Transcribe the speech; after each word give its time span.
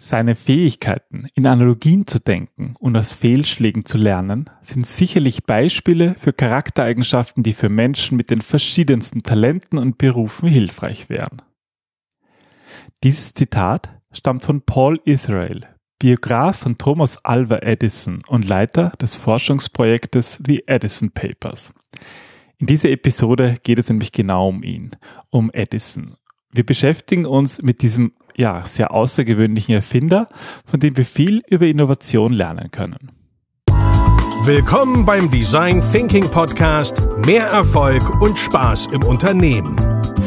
Seine 0.00 0.36
Fähigkeiten, 0.36 1.26
in 1.34 1.44
Analogien 1.44 2.06
zu 2.06 2.20
denken 2.20 2.74
und 2.78 2.96
aus 2.96 3.12
Fehlschlägen 3.12 3.84
zu 3.84 3.98
lernen, 3.98 4.48
sind 4.60 4.86
sicherlich 4.86 5.42
Beispiele 5.42 6.14
für 6.14 6.32
Charaktereigenschaften, 6.32 7.42
die 7.42 7.52
für 7.52 7.68
Menschen 7.68 8.16
mit 8.16 8.30
den 8.30 8.40
verschiedensten 8.40 9.24
Talenten 9.24 9.76
und 9.76 9.98
Berufen 9.98 10.48
hilfreich 10.48 11.08
wären. 11.08 11.42
Dieses 13.02 13.34
Zitat 13.34 14.00
stammt 14.12 14.44
von 14.44 14.62
Paul 14.62 15.00
Israel, 15.04 15.66
Biograf 15.98 16.58
von 16.58 16.78
Thomas 16.78 17.24
Alva 17.24 17.58
Edison 17.58 18.22
und 18.28 18.48
Leiter 18.48 18.92
des 19.00 19.16
Forschungsprojektes 19.16 20.40
The 20.46 20.62
Edison 20.68 21.10
Papers. 21.10 21.74
In 22.58 22.68
dieser 22.68 22.90
Episode 22.90 23.56
geht 23.64 23.80
es 23.80 23.88
nämlich 23.88 24.12
genau 24.12 24.50
um 24.50 24.62
ihn, 24.62 24.92
um 25.30 25.50
Edison. 25.52 26.14
Wir 26.52 26.64
beschäftigen 26.64 27.26
uns 27.26 27.60
mit 27.62 27.82
diesem 27.82 28.12
ja, 28.38 28.62
sehr 28.64 28.94
außergewöhnlichen 28.94 29.74
Erfinder, 29.74 30.28
von 30.64 30.80
dem 30.80 30.96
wir 30.96 31.04
viel 31.04 31.42
über 31.48 31.66
Innovation 31.66 32.32
lernen 32.32 32.70
können. 32.70 33.10
Willkommen 34.44 35.04
beim 35.04 35.30
Design 35.30 35.82
Thinking 35.92 36.30
Podcast 36.30 37.02
Mehr 37.26 37.48
Erfolg 37.48 38.22
und 38.22 38.38
Spaß 38.38 38.86
im 38.92 39.02
Unternehmen. 39.02 39.76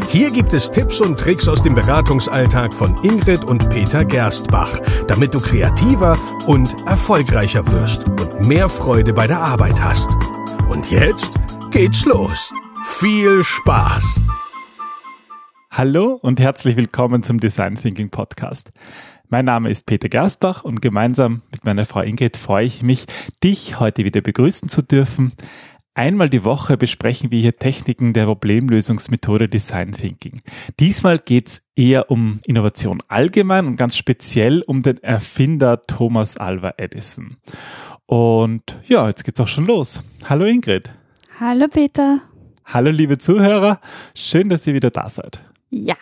Hier 0.09 0.29
gibt 0.29 0.51
es 0.51 0.69
Tipps 0.69 0.99
und 0.99 1.17
Tricks 1.17 1.47
aus 1.47 1.63
dem 1.63 1.73
Beratungsalltag 1.73 2.73
von 2.73 2.93
Ingrid 3.01 3.45
und 3.45 3.69
Peter 3.69 4.03
Gerstbach, 4.03 4.77
damit 5.07 5.33
du 5.33 5.39
kreativer 5.39 6.17
und 6.47 6.85
erfolgreicher 6.85 7.65
wirst 7.71 8.09
und 8.09 8.45
mehr 8.45 8.67
Freude 8.67 9.13
bei 9.13 9.25
der 9.25 9.39
Arbeit 9.39 9.81
hast. 9.81 10.09
Und 10.69 10.91
jetzt 10.91 11.39
geht's 11.71 12.05
los. 12.05 12.53
Viel 12.83 13.41
Spaß! 13.41 14.19
Hallo 15.73 16.19
und 16.21 16.41
herzlich 16.41 16.75
willkommen 16.75 17.23
zum 17.23 17.39
Design 17.39 17.75
Thinking 17.75 18.09
Podcast. 18.09 18.71
Mein 19.29 19.45
Name 19.45 19.69
ist 19.69 19.85
Peter 19.85 20.09
Gerstbach 20.09 20.65
und 20.65 20.81
gemeinsam 20.81 21.43
mit 21.49 21.63
meiner 21.63 21.85
Frau 21.85 22.01
Ingrid 22.01 22.35
freue 22.35 22.65
ich 22.65 22.83
mich, 22.83 23.05
dich 23.41 23.79
heute 23.79 24.03
wieder 24.03 24.19
begrüßen 24.19 24.67
zu 24.67 24.81
dürfen. 24.81 25.31
Einmal 25.93 26.29
die 26.29 26.43
Woche 26.43 26.75
besprechen 26.75 27.31
wir 27.31 27.39
hier 27.39 27.55
Techniken 27.55 28.11
der 28.11 28.25
Problemlösungsmethode 28.25 29.47
Design 29.47 29.93
Thinking. 29.93 30.41
Diesmal 30.77 31.19
geht 31.19 31.47
es 31.47 31.61
eher 31.77 32.11
um 32.11 32.41
Innovation 32.45 33.01
allgemein 33.07 33.65
und 33.65 33.77
ganz 33.77 33.95
speziell 33.95 34.63
um 34.63 34.81
den 34.81 35.01
Erfinder 35.01 35.83
Thomas 35.83 36.35
Alva 36.35 36.73
Edison. 36.75 37.37
Und 38.07 38.77
ja, 38.87 39.07
jetzt 39.07 39.23
geht's 39.23 39.39
auch 39.39 39.47
schon 39.47 39.67
los. 39.67 40.03
Hallo 40.27 40.43
Ingrid. 40.43 40.93
Hallo 41.39 41.69
Peter. 41.69 42.19
Hallo 42.65 42.91
liebe 42.91 43.17
Zuhörer. 43.19 43.79
Schön, 44.13 44.49
dass 44.49 44.67
ihr 44.67 44.73
wieder 44.73 44.89
da 44.89 45.07
seid. 45.07 45.39
Ja. 45.71 45.95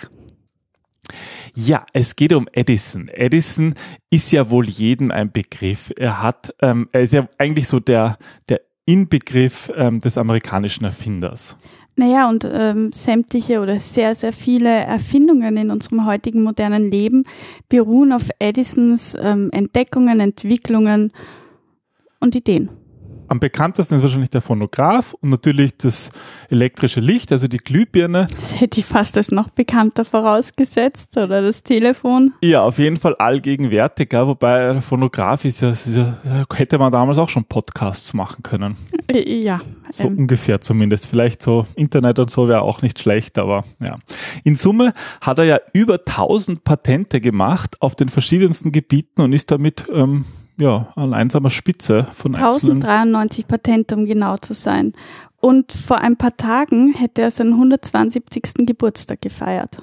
Ja, 1.56 1.86
es 1.94 2.16
geht 2.16 2.34
um 2.34 2.48
Edison. 2.52 3.08
Edison 3.08 3.74
ist 4.10 4.32
ja 4.32 4.50
wohl 4.50 4.68
jedem 4.68 5.12
ein 5.12 5.32
Begriff. 5.32 5.92
Er 5.98 6.22
hat, 6.22 6.54
ähm, 6.62 6.88
er 6.92 7.02
ist 7.02 7.14
ja 7.14 7.28
eigentlich 7.38 7.68
so 7.68 7.80
der, 7.80 8.18
der 8.48 8.62
Inbegriff 8.86 9.72
ähm, 9.76 10.00
des 10.00 10.18
amerikanischen 10.18 10.86
Erfinders. 10.86 11.58
Naja, 11.96 12.30
und 12.30 12.48
ähm, 12.50 12.92
sämtliche 12.94 13.60
oder 13.60 13.78
sehr, 13.78 14.16
sehr 14.16 14.32
viele 14.32 14.70
Erfindungen 14.70 15.58
in 15.58 15.70
unserem 15.70 16.06
heutigen 16.06 16.44
modernen 16.44 16.90
Leben 16.90 17.26
beruhen 17.68 18.14
auf 18.14 18.30
Edisons 18.40 19.18
ähm, 19.22 19.50
Entdeckungen, 19.52 20.20
Entwicklungen 20.20 21.12
und 22.22 22.36
Ideen. 22.36 22.70
Am 23.30 23.40
bekanntesten 23.40 23.94
ist 23.94 24.02
wahrscheinlich 24.02 24.32
der 24.32 24.42
Phonograph 24.42 25.14
und 25.22 25.30
natürlich 25.30 25.78
das 25.78 26.12
elektrische 26.50 27.00
Licht, 27.00 27.32
also 27.32 27.48
die 27.48 27.60
Glühbirne. 27.60 28.26
Das 28.40 28.60
hätte 28.60 28.80
ich 28.80 28.88
fast 28.88 29.18
als 29.18 29.30
noch 29.30 29.50
bekannter 29.50 30.04
vorausgesetzt 30.04 31.16
oder 31.16 31.44
das 31.44 31.62
Telefon. 31.62 32.34
Ja, 32.42 32.64
auf 32.64 32.80
jeden 32.80 32.98
Fall 32.98 33.16
allgegenwärtiger, 33.16 34.28
wobei 34.28 34.74
der 34.74 34.82
Phonograph 34.82 35.46
ist 35.46 35.62
ja, 35.62 35.70
ist 35.70 35.88
ja, 35.96 36.18
hätte 36.52 36.80
man 36.80 36.92
damals 36.92 37.20
auch 37.20 37.30
schon 37.30 37.46
Podcasts 37.46 38.14
machen 38.14 38.42
können. 38.44 38.76
Äh, 39.12 39.40
ja. 39.44 39.60
So 39.90 40.04
ähm. 40.04 40.20
ungefähr 40.20 40.62
zumindest. 40.62 41.08
Vielleicht 41.08 41.42
so 41.42 41.66
Internet 41.76 42.20
und 42.20 42.30
so 42.30 42.48
wäre 42.48 42.62
auch 42.62 42.84
nicht 42.84 43.00
schlecht, 43.00 43.40
aber 43.40 43.64
ja. 43.80 43.98
In 44.44 44.56
Summe 44.56 44.94
hat 45.20 45.40
er 45.40 45.46
ja 45.46 45.60
über 45.74 45.96
1000 45.96 46.64
Patente 46.64 47.20
gemacht 47.20 47.76
auf 47.80 47.96
den 47.96 48.10
verschiedensten 48.10 48.72
Gebieten 48.72 49.24
und 49.24 49.34
ist 49.34 49.50
damit 49.50 49.86
ähm, 49.92 50.26
ja, 50.60 50.88
an 50.96 51.14
einsamer 51.14 51.50
Spitze 51.50 52.06
von 52.14 52.36
1093 52.36 53.48
Patente, 53.48 53.96
um 53.96 54.06
genau 54.06 54.38
zu 54.38 54.54
sein. 54.54 54.94
Und 55.42 55.72
vor 55.72 56.00
ein 56.00 56.18
paar 56.18 56.36
Tagen 56.36 56.94
hätte 56.94 57.22
er 57.22 57.32
seinen 57.32 57.54
172. 57.54 58.66
Geburtstag 58.66 59.22
gefeiert. 59.22 59.78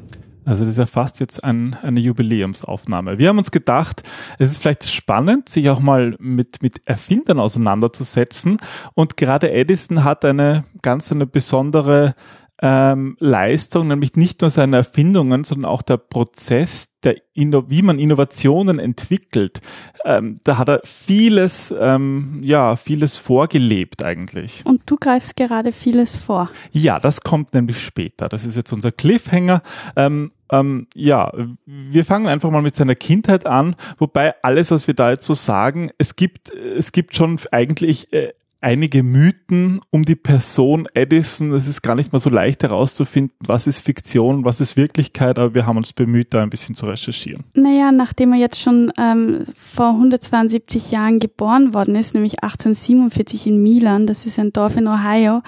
Also 0.44 0.62
das 0.62 0.72
ist 0.72 0.78
ja 0.78 0.86
fast 0.86 1.18
jetzt 1.18 1.42
ein, 1.42 1.76
eine 1.82 1.98
Jubiläumsaufnahme. 1.98 3.18
Wir 3.18 3.30
haben 3.30 3.38
uns 3.38 3.50
gedacht, 3.50 4.04
es 4.38 4.52
ist 4.52 4.62
vielleicht 4.62 4.88
spannend, 4.88 5.48
sich 5.48 5.70
auch 5.70 5.80
mal 5.80 6.14
mit, 6.20 6.62
mit 6.62 6.86
Erfindern 6.86 7.40
auseinanderzusetzen. 7.40 8.58
Und 8.94 9.16
gerade 9.16 9.50
Edison 9.50 10.04
hat 10.04 10.24
eine 10.24 10.64
ganz 10.82 11.10
eine 11.10 11.26
besondere 11.26 12.14
ähm, 12.62 13.16
Leistung, 13.20 13.88
nämlich 13.88 14.14
nicht 14.14 14.40
nur 14.40 14.50
seine 14.50 14.78
Erfindungen, 14.78 15.44
sondern 15.44 15.70
auch 15.70 15.82
der 15.82 15.98
Prozess, 15.98 16.94
der 17.02 17.16
Inno 17.34 17.68
wie 17.68 17.82
man 17.82 17.98
Innovationen 17.98 18.78
entwickelt. 18.78 19.60
Ähm, 20.04 20.36
da 20.44 20.56
hat 20.58 20.68
er 20.68 20.80
vieles, 20.84 21.74
ähm, 21.78 22.40
ja, 22.42 22.76
vieles 22.76 23.18
vorgelebt 23.18 24.02
eigentlich. 24.02 24.62
Und 24.64 24.82
du 24.86 24.96
greifst 24.96 25.36
gerade 25.36 25.72
vieles 25.72 26.16
vor. 26.16 26.50
Ja, 26.72 26.98
das 26.98 27.20
kommt 27.20 27.52
nämlich 27.52 27.82
später. 27.82 28.28
Das 28.28 28.44
ist 28.44 28.56
jetzt 28.56 28.72
unser 28.72 28.90
Cliffhanger. 28.90 29.62
Ähm, 29.94 30.32
ähm, 30.50 30.86
ja, 30.94 31.32
wir 31.66 32.04
fangen 32.04 32.26
einfach 32.26 32.50
mal 32.50 32.62
mit 32.62 32.76
seiner 32.76 32.94
Kindheit 32.94 33.46
an, 33.46 33.74
wobei 33.98 34.34
alles, 34.42 34.70
was 34.70 34.86
wir 34.86 34.94
da 34.94 35.10
jetzt 35.10 35.26
so 35.26 35.34
sagen, 35.34 35.90
es 35.98 36.16
gibt, 36.16 36.50
es 36.50 36.92
gibt 36.92 37.16
schon 37.16 37.38
eigentlich 37.50 38.12
äh, 38.12 38.32
einige 38.66 39.04
Mythen 39.04 39.80
um 39.90 40.04
die 40.04 40.16
Person 40.16 40.88
Edison. 40.92 41.52
Es 41.52 41.68
ist 41.68 41.82
gar 41.82 41.94
nicht 41.94 42.12
mal 42.12 42.18
so 42.18 42.30
leicht 42.30 42.64
herauszufinden, 42.64 43.36
was 43.38 43.68
ist 43.68 43.78
Fiktion, 43.78 44.44
was 44.44 44.60
ist 44.60 44.76
Wirklichkeit, 44.76 45.38
aber 45.38 45.54
wir 45.54 45.66
haben 45.66 45.76
uns 45.76 45.92
bemüht, 45.92 46.34
da 46.34 46.42
ein 46.42 46.50
bisschen 46.50 46.74
zu 46.74 46.86
recherchieren. 46.86 47.44
Naja, 47.54 47.92
nachdem 47.92 48.32
er 48.32 48.40
jetzt 48.40 48.60
schon 48.60 48.92
ähm, 48.98 49.44
vor 49.54 49.90
172 49.90 50.90
Jahren 50.90 51.20
geboren 51.20 51.74
worden 51.74 51.94
ist, 51.94 52.14
nämlich 52.14 52.42
1847 52.42 53.46
in 53.46 53.62
Milan, 53.62 54.08
das 54.08 54.26
ist 54.26 54.36
ein 54.40 54.52
Dorf 54.52 54.76
in 54.76 54.88
Ohio, 54.88 55.42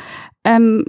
ähm, 0.45 0.85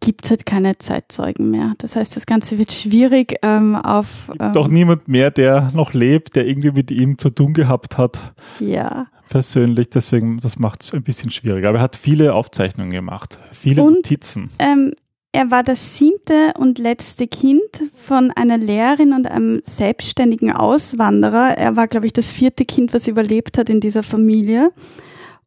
gibt 0.00 0.26
es 0.26 0.30
halt 0.30 0.44
keine 0.44 0.76
Zeitzeugen 0.76 1.50
mehr. 1.50 1.72
Das 1.78 1.96
heißt, 1.96 2.14
das 2.14 2.26
Ganze 2.26 2.58
wird 2.58 2.72
schwierig 2.72 3.36
ähm, 3.40 3.74
auf. 3.74 4.30
Ähm, 4.38 4.52
Doch 4.52 4.68
niemand 4.68 5.08
mehr, 5.08 5.30
der 5.30 5.70
noch 5.72 5.94
lebt, 5.94 6.36
der 6.36 6.46
irgendwie 6.46 6.72
mit 6.72 6.90
ihm 6.90 7.16
zu 7.16 7.30
tun 7.30 7.54
gehabt 7.54 7.96
hat. 7.96 8.34
Ja 8.58 9.06
persönlich, 9.30 9.88
deswegen, 9.88 10.40
das 10.40 10.58
macht 10.58 10.82
es 10.82 10.92
ein 10.92 11.02
bisschen 11.02 11.30
schwieriger. 11.30 11.70
Aber 11.70 11.78
er 11.78 11.82
hat 11.82 11.96
viele 11.96 12.34
Aufzeichnungen 12.34 12.90
gemacht, 12.90 13.38
viele 13.52 13.82
und, 13.82 13.94
Notizen. 13.94 14.50
Ähm, 14.58 14.92
er 15.32 15.50
war 15.50 15.62
das 15.62 15.96
siebte 15.96 16.52
und 16.58 16.78
letzte 16.78 17.28
Kind 17.28 17.60
von 17.94 18.32
einer 18.32 18.58
Lehrerin 18.58 19.12
und 19.12 19.28
einem 19.28 19.62
selbstständigen 19.64 20.52
Auswanderer. 20.52 21.56
Er 21.56 21.76
war, 21.76 21.86
glaube 21.86 22.06
ich, 22.06 22.12
das 22.12 22.28
vierte 22.28 22.64
Kind, 22.64 22.92
was 22.92 23.06
überlebt 23.06 23.56
hat 23.56 23.70
in 23.70 23.80
dieser 23.80 24.02
Familie. 24.02 24.72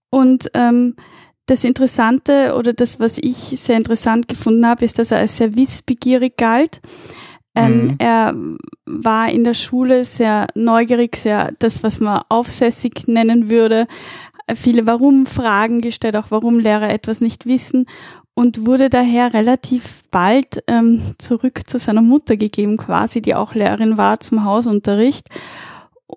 Und 0.09 0.49
ähm, 0.53 0.95
das 1.47 1.65
Interessante 1.65 2.55
oder 2.57 2.71
das, 2.71 3.01
was 3.01 3.17
ich 3.17 3.59
sehr 3.59 3.75
interessant 3.75 4.29
gefunden 4.29 4.65
habe, 4.65 4.85
ist, 4.85 4.97
dass 4.97 5.11
er 5.11 5.17
als 5.17 5.35
sehr 5.35 5.55
wissbegierig 5.57 6.37
galt. 6.37 6.79
Ähm, 7.55 7.83
mhm. 7.83 7.95
Er 7.99 8.33
war 8.85 9.29
in 9.29 9.43
der 9.43 9.53
Schule 9.53 10.03
sehr 10.03 10.47
neugierig, 10.55 11.15
sehr 11.17 11.53
das, 11.59 11.83
was 11.83 11.99
man 11.99 12.21
aufsässig 12.29 13.07
nennen 13.07 13.49
würde. 13.49 13.87
Viele 14.53 14.87
Warum-Fragen 14.87 15.81
gestellt, 15.81 16.17
auch 16.17 16.29
warum 16.29 16.59
Lehrer 16.59 16.89
etwas 16.89 17.21
nicht 17.21 17.45
wissen 17.45 17.85
und 18.33 18.65
wurde 18.65 18.89
daher 18.89 19.33
relativ 19.33 20.03
bald 20.09 20.63
ähm, 20.67 21.01
zurück 21.17 21.61
zu 21.67 21.77
seiner 21.77 22.01
Mutter 22.01 22.35
gegeben, 22.35 22.77
quasi, 22.77 23.21
die 23.21 23.35
auch 23.35 23.53
Lehrerin 23.53 23.97
war 23.97 24.19
zum 24.19 24.43
Hausunterricht. 24.43 25.29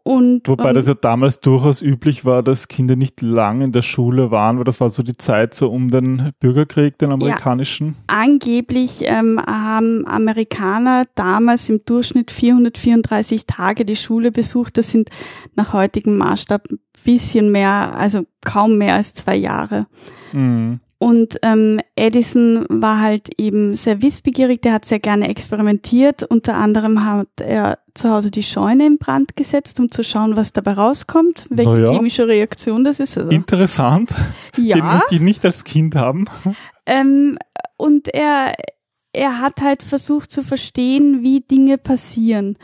Und, 0.03 0.49
Wobei 0.49 0.73
das 0.73 0.87
ja 0.87 0.95
damals 0.95 1.41
durchaus 1.41 1.83
üblich 1.83 2.25
war, 2.25 2.43
dass 2.43 2.69
Kinder 2.69 2.97
nicht 2.97 3.23
lang 3.23 3.61
in 3.61 3.73
der 3.73 3.83
Schule 3.83 4.31
waren, 4.31 4.59
weil 4.59 4.65
das 4.65 4.81
war 4.81 4.91
so 4.91 5.03
die 5.03 5.17
Zeit 5.17 5.55
so 5.55 5.71
um 5.71 5.91
den 5.91 6.31
Bürgerkrieg, 6.41 6.99
den 6.99 7.13
amerikanischen. 7.13 7.89
Ja, 7.89 8.17
angeblich 8.23 9.03
ähm, 9.03 9.41
haben 9.47 10.07
Amerikaner 10.07 11.05
damals 11.15 11.69
im 11.69 11.81
Durchschnitt 11.85 12.31
434 12.31 13.47
Tage 13.47 13.85
die 13.85 13.97
Schule 13.97 14.33
besucht. 14.33 14.79
Das 14.79 14.91
sind 14.91 15.11
nach 15.55 15.73
heutigem 15.73 16.17
Maßstab 16.17 16.69
ein 16.71 16.79
bisschen 17.05 17.53
mehr, 17.53 17.95
also 17.97 18.27
kaum 18.45 18.79
mehr 18.79 18.95
als 18.95 19.15
zwei 19.15 19.37
Jahre. 19.37 19.87
Mhm. 20.33 20.81
Und 20.99 21.39
ähm, 21.43 21.79
Edison 21.95 22.65
war 22.71 23.01
halt 23.01 23.29
eben 23.39 23.75
sehr 23.75 24.01
wissbegierig, 24.01 24.63
der 24.63 24.73
hat 24.73 24.87
sehr 24.87 24.99
gerne 24.99 25.29
experimentiert. 25.29 26.23
Unter 26.23 26.55
anderem 26.55 27.05
hat 27.05 27.29
er 27.39 27.79
zu 27.93 28.11
Hause 28.11 28.31
die 28.31 28.43
Scheune 28.43 28.87
in 28.87 28.99
Brand 28.99 29.37
gesetzt, 29.37 29.79
um 29.79 29.91
zu 29.91 30.03
schauen, 30.03 30.37
was 30.37 30.53
dabei 30.53 30.73
rauskommt, 30.73 31.47
welche 31.51 31.71
naja. 31.71 31.93
chemische 31.93 32.27
Reaktion 32.27 32.83
das 32.85 33.01
ist. 33.01 33.19
Also. 33.19 33.31
Interessant. 33.31 34.15
Ja. 34.59 35.03
Die, 35.11 35.19
die 35.19 35.25
nicht 35.25 35.45
als 35.45 35.65
Kind 35.65 35.95
haben. 35.95 36.27
Ähm, 36.89 37.37
und 37.77 38.15
er, 38.15 38.55
er 39.13 39.41
hat 39.41 39.61
halt 39.61 39.83
versucht 39.83 40.31
zu 40.31 40.45
verstehen, 40.45 41.25
wie 41.25 41.41
Dinge 41.41 41.79
passieren 41.79 42.57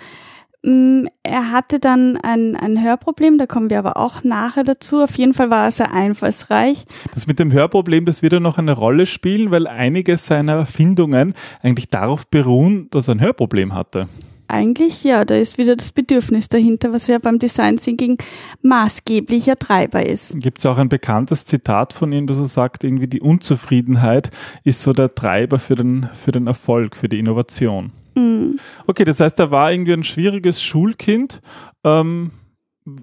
er 0.64 1.50
hatte 1.50 1.80
dann 1.80 2.16
ein, 2.18 2.54
ein 2.54 2.82
Hörproblem, 2.82 3.36
da 3.36 3.46
kommen 3.46 3.68
wir 3.68 3.80
aber 3.80 3.96
auch 3.96 4.22
nachher 4.22 4.62
dazu. 4.62 5.02
Auf 5.02 5.18
jeden 5.18 5.34
Fall 5.34 5.50
war 5.50 5.64
er 5.64 5.70
sehr 5.72 5.92
einfallsreich. 5.92 6.84
Das 7.14 7.26
mit 7.26 7.40
dem 7.40 7.52
Hörproblem, 7.52 8.04
das 8.04 8.22
wird 8.22 8.32
ja 8.32 8.40
noch 8.40 8.58
eine 8.58 8.72
Rolle 8.72 9.06
spielen, 9.06 9.50
weil 9.50 9.66
einige 9.66 10.16
seiner 10.18 10.54
Erfindungen 10.54 11.34
eigentlich 11.62 11.88
darauf 11.88 12.28
beruhen, 12.28 12.88
dass 12.90 13.08
er 13.08 13.16
ein 13.16 13.20
Hörproblem 13.20 13.74
hatte. 13.74 14.06
Eigentlich 14.46 15.02
ja, 15.02 15.24
da 15.24 15.34
ist 15.34 15.56
wieder 15.56 15.76
das 15.76 15.92
Bedürfnis 15.92 16.48
dahinter, 16.48 16.92
was 16.92 17.06
ja 17.06 17.18
beim 17.18 17.38
Design 17.38 17.78
Thinking 17.78 18.18
maßgeblicher 18.60 19.56
Treiber 19.56 20.04
ist. 20.04 20.38
Gibt 20.40 20.58
es 20.58 20.66
auch 20.66 20.78
ein 20.78 20.90
bekanntes 20.90 21.46
Zitat 21.46 21.94
von 21.94 22.12
ihm, 22.12 22.26
das 22.26 22.36
er 22.36 22.46
sagt, 22.46 22.84
irgendwie 22.84 23.06
die 23.06 23.22
Unzufriedenheit 23.22 24.30
ist 24.62 24.82
so 24.82 24.92
der 24.92 25.14
Treiber 25.14 25.58
für 25.58 25.74
den, 25.74 26.08
für 26.12 26.32
den 26.32 26.46
Erfolg, 26.46 26.96
für 26.96 27.08
die 27.08 27.18
Innovation. 27.18 27.92
Mhm. 28.14 28.58
Okay, 28.86 29.04
das 29.04 29.20
heißt, 29.20 29.38
er 29.38 29.50
war 29.50 29.72
irgendwie 29.72 29.92
ein 29.92 30.04
schwieriges 30.04 30.62
Schulkind. 30.62 31.40
Ähm, 31.84 32.30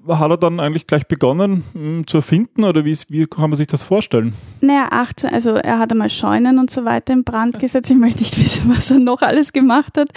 hat 0.09 0.29
er 0.29 0.37
dann 0.37 0.59
eigentlich 0.59 0.87
gleich 0.87 1.07
begonnen 1.07 1.63
mh, 1.73 1.81
hm, 1.81 2.07
zu 2.07 2.17
erfinden 2.17 2.65
oder 2.65 2.83
wie, 2.83 2.97
wie 3.07 3.25
kann 3.27 3.49
man 3.49 3.55
sich 3.55 3.67
das 3.67 3.81
vorstellen? 3.81 4.33
Naja, 4.59 4.87
18, 4.91 5.29
also 5.29 5.51
er 5.51 5.79
hat 5.79 5.91
einmal 5.91 6.09
Scheunen 6.09 6.59
und 6.59 6.69
so 6.69 6.83
weiter 6.83 7.13
in 7.13 7.23
Brand 7.23 7.59
gesetzt. 7.59 7.89
Ich 7.89 7.95
möchte 7.95 8.19
nicht 8.19 8.37
wissen, 8.43 8.75
was 8.75 8.91
er 8.91 8.99
noch 8.99 9.21
alles 9.21 9.53
gemacht 9.53 9.97
hat. 9.97 10.09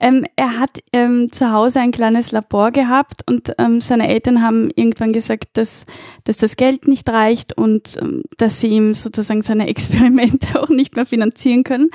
Ähm, 0.00 0.24
er 0.36 0.58
hat 0.58 0.78
ähm, 0.94 1.30
zu 1.30 1.52
Hause 1.52 1.80
ein 1.80 1.90
kleines 1.90 2.32
Labor 2.32 2.70
gehabt 2.70 3.28
und 3.28 3.52
ähm, 3.58 3.82
seine 3.82 4.08
Eltern 4.08 4.42
haben 4.42 4.70
irgendwann 4.74 5.12
gesagt, 5.12 5.50
dass, 5.54 5.84
dass 6.24 6.38
das 6.38 6.56
Geld 6.56 6.88
nicht 6.88 7.08
reicht 7.08 7.56
und 7.56 7.98
ähm, 8.00 8.22
dass 8.38 8.60
sie 8.60 8.68
ihm 8.68 8.94
sozusagen 8.94 9.42
seine 9.42 9.66
Experimente 9.72 10.60
auch 10.60 10.70
nicht 10.70 10.96
mehr 10.96 11.04
finanzieren 11.04 11.64
können, 11.64 11.90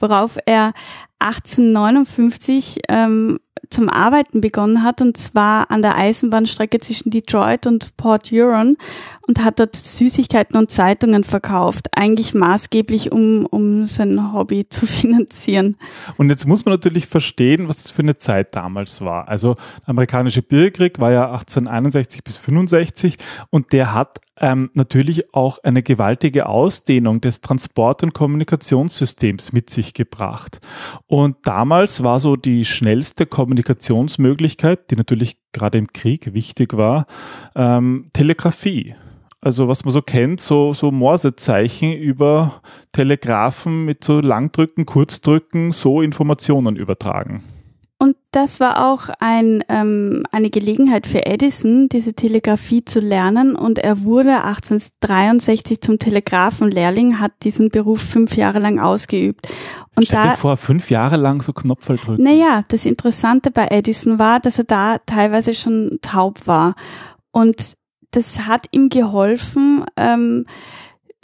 worauf 0.00 0.36
er 0.46 0.72
1859 1.18 2.80
ähm, 2.88 3.38
zum 3.70 3.88
Arbeiten 3.88 4.40
begonnen 4.40 4.82
hat 4.82 5.00
und 5.00 5.16
zwar 5.16 5.70
an 5.70 5.82
der 5.82 5.96
Eisenbahnstrecke 5.96 6.78
zwischen 6.78 7.10
Detroit 7.10 7.66
und 7.66 7.96
Port 7.96 8.30
Huron 8.30 8.76
und 9.26 9.44
hat 9.44 9.60
dort 9.60 9.76
Süßigkeiten 9.76 10.56
und 10.56 10.70
Zeitungen 10.70 11.24
verkauft, 11.24 11.88
eigentlich 11.96 12.34
maßgeblich, 12.34 13.12
um, 13.12 13.46
um 13.46 13.86
sein 13.86 14.32
Hobby 14.32 14.68
zu 14.68 14.86
finanzieren. 14.86 15.76
Und 16.16 16.30
jetzt 16.30 16.46
muss 16.46 16.64
man 16.64 16.74
natürlich 16.74 17.06
verstehen, 17.06 17.68
was 17.68 17.82
das 17.82 17.90
für 17.90 18.02
eine 18.02 18.18
Zeit 18.18 18.54
damals 18.54 19.00
war. 19.00 19.28
Also 19.28 19.54
der 19.54 19.90
amerikanische 19.90 20.42
Bürgerkrieg 20.42 20.98
war 20.98 21.10
ja 21.10 21.26
1861 21.26 22.24
bis 22.24 22.36
65 22.36 23.16
und 23.50 23.72
der 23.72 23.92
hat 23.92 24.20
ähm, 24.38 24.70
natürlich 24.74 25.34
auch 25.34 25.58
eine 25.62 25.82
gewaltige 25.82 26.46
Ausdehnung 26.46 27.20
des 27.20 27.40
Transport- 27.40 28.02
und 28.02 28.12
Kommunikationssystems 28.12 29.52
mit 29.52 29.70
sich 29.70 29.94
gebracht. 29.94 30.60
Und 31.06 31.36
damals 31.44 32.02
war 32.02 32.20
so 32.20 32.36
die 32.36 32.64
schnellste 32.64 33.26
Kommunikationsmöglichkeit, 33.26 34.90
die 34.90 34.96
natürlich 34.96 35.38
gerade 35.52 35.78
im 35.78 35.92
Krieg 35.92 36.34
wichtig 36.34 36.76
war, 36.76 37.06
ähm, 37.54 38.10
Telegrafie. 38.12 38.94
Also 39.46 39.68
was 39.68 39.84
man 39.84 39.92
so 39.92 40.02
kennt, 40.02 40.40
so, 40.40 40.72
so 40.74 40.90
Morsezeichen 40.90 41.92
über 41.92 42.62
Telegraphen 42.92 43.84
mit 43.84 44.02
so 44.02 44.18
Langdrücken, 44.18 44.86
Kurzdrücken, 44.86 45.70
so 45.70 46.02
Informationen 46.02 46.74
übertragen. 46.74 47.44
Und 47.96 48.16
das 48.32 48.58
war 48.58 48.90
auch 48.90 49.08
ein, 49.20 49.62
ähm, 49.68 50.24
eine 50.32 50.50
Gelegenheit 50.50 51.06
für 51.06 51.26
Edison, 51.26 51.88
diese 51.88 52.14
Telegrafie 52.14 52.84
zu 52.84 52.98
lernen. 52.98 53.54
Und 53.54 53.78
er 53.78 54.02
wurde 54.02 54.42
1863 54.42 55.80
zum 55.80 56.00
Telegrafenlehrling, 56.00 57.20
hat 57.20 57.30
diesen 57.44 57.68
Beruf 57.68 58.00
fünf 58.00 58.36
Jahre 58.36 58.58
lang 58.58 58.80
ausgeübt. 58.80 59.46
Und 59.94 60.06
Stell 60.06 60.24
da, 60.24 60.30
dir 60.30 60.36
vor, 60.38 60.56
fünf 60.56 60.90
Jahre 60.90 61.18
lang 61.18 61.40
so 61.40 61.52
Knopfel 61.52 61.98
drücken. 61.98 62.20
Naja, 62.20 62.64
das 62.66 62.84
Interessante 62.84 63.52
bei 63.52 63.68
Edison 63.70 64.18
war, 64.18 64.40
dass 64.40 64.58
er 64.58 64.64
da 64.64 64.98
teilweise 65.06 65.54
schon 65.54 66.00
taub 66.02 66.48
war. 66.48 66.74
Und 67.30 67.76
das 68.16 68.46
hat 68.46 68.66
ihm 68.72 68.88
geholfen, 68.88 69.84
ähm, 69.96 70.46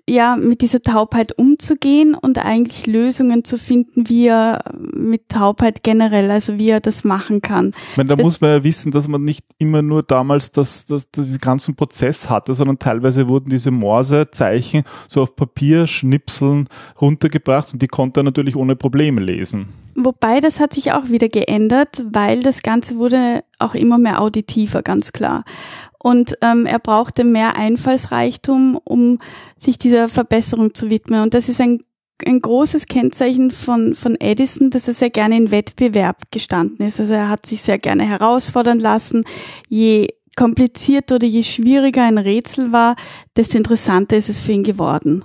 ja, 0.08 0.34
mit 0.36 0.62
dieser 0.62 0.82
Taubheit 0.82 1.38
umzugehen 1.38 2.14
und 2.14 2.44
eigentlich 2.44 2.86
Lösungen 2.88 3.44
zu 3.44 3.56
finden, 3.56 4.08
wie 4.08 4.26
er 4.26 4.64
mit 4.74 5.28
Taubheit 5.28 5.84
generell, 5.84 6.28
also 6.30 6.58
wie 6.58 6.70
er 6.70 6.80
das 6.80 7.04
machen 7.04 7.40
kann. 7.40 7.72
Ich 7.92 7.96
meine, 7.96 8.08
da 8.08 8.16
das, 8.16 8.24
muss 8.24 8.40
man 8.40 8.50
ja 8.50 8.64
wissen, 8.64 8.90
dass 8.90 9.06
man 9.06 9.22
nicht 9.22 9.44
immer 9.58 9.80
nur 9.80 10.02
damals 10.02 10.50
das, 10.50 10.86
das, 10.86 11.08
das, 11.12 11.30
den 11.30 11.38
ganzen 11.38 11.76
Prozess 11.76 12.28
hatte, 12.28 12.52
sondern 12.52 12.80
teilweise 12.80 13.28
wurden 13.28 13.50
diese 13.50 13.70
Morsezeichen 13.70 14.82
so 15.08 15.22
auf 15.22 15.36
Papier 15.36 15.86
schnipseln 15.86 16.68
runtergebracht 17.00 17.72
und 17.72 17.80
die 17.80 17.88
konnte 17.88 18.20
er 18.20 18.24
natürlich 18.24 18.56
ohne 18.56 18.74
Probleme 18.74 19.20
lesen. 19.20 19.68
Wobei 19.94 20.40
das 20.40 20.58
hat 20.58 20.74
sich 20.74 20.92
auch 20.92 21.10
wieder 21.10 21.28
geändert, 21.28 22.02
weil 22.10 22.42
das 22.42 22.62
Ganze 22.62 22.96
wurde 22.96 23.44
auch 23.58 23.74
immer 23.74 23.98
mehr 23.98 24.20
auditiver, 24.20 24.82
ganz 24.82 25.12
klar 25.12 25.44
und 26.02 26.36
ähm, 26.42 26.66
er 26.66 26.80
brauchte 26.80 27.22
mehr 27.22 27.54
Einfallsreichtum, 27.54 28.76
um 28.82 29.18
sich 29.56 29.78
dieser 29.78 30.08
Verbesserung 30.08 30.74
zu 30.74 30.90
widmen. 30.90 31.22
Und 31.22 31.32
das 31.32 31.48
ist 31.48 31.60
ein, 31.60 31.84
ein 32.26 32.40
großes 32.40 32.86
Kennzeichen 32.86 33.52
von, 33.52 33.94
von 33.94 34.20
Edison, 34.20 34.70
dass 34.70 34.88
er 34.88 34.94
sehr 34.94 35.10
gerne 35.10 35.36
in 35.36 35.52
Wettbewerb 35.52 36.22
gestanden 36.32 36.84
ist. 36.84 36.98
Also 36.98 37.12
er 37.12 37.28
hat 37.28 37.46
sich 37.46 37.62
sehr 37.62 37.78
gerne 37.78 38.02
herausfordern 38.02 38.80
lassen. 38.80 39.24
Je 39.68 40.08
komplizierter 40.34 41.16
oder 41.16 41.26
je 41.28 41.44
schwieriger 41.44 42.02
ein 42.02 42.18
Rätsel 42.18 42.72
war, 42.72 42.96
desto 43.36 43.56
interessanter 43.56 44.16
ist 44.16 44.28
es 44.28 44.40
für 44.40 44.52
ihn 44.52 44.64
geworden. 44.64 45.24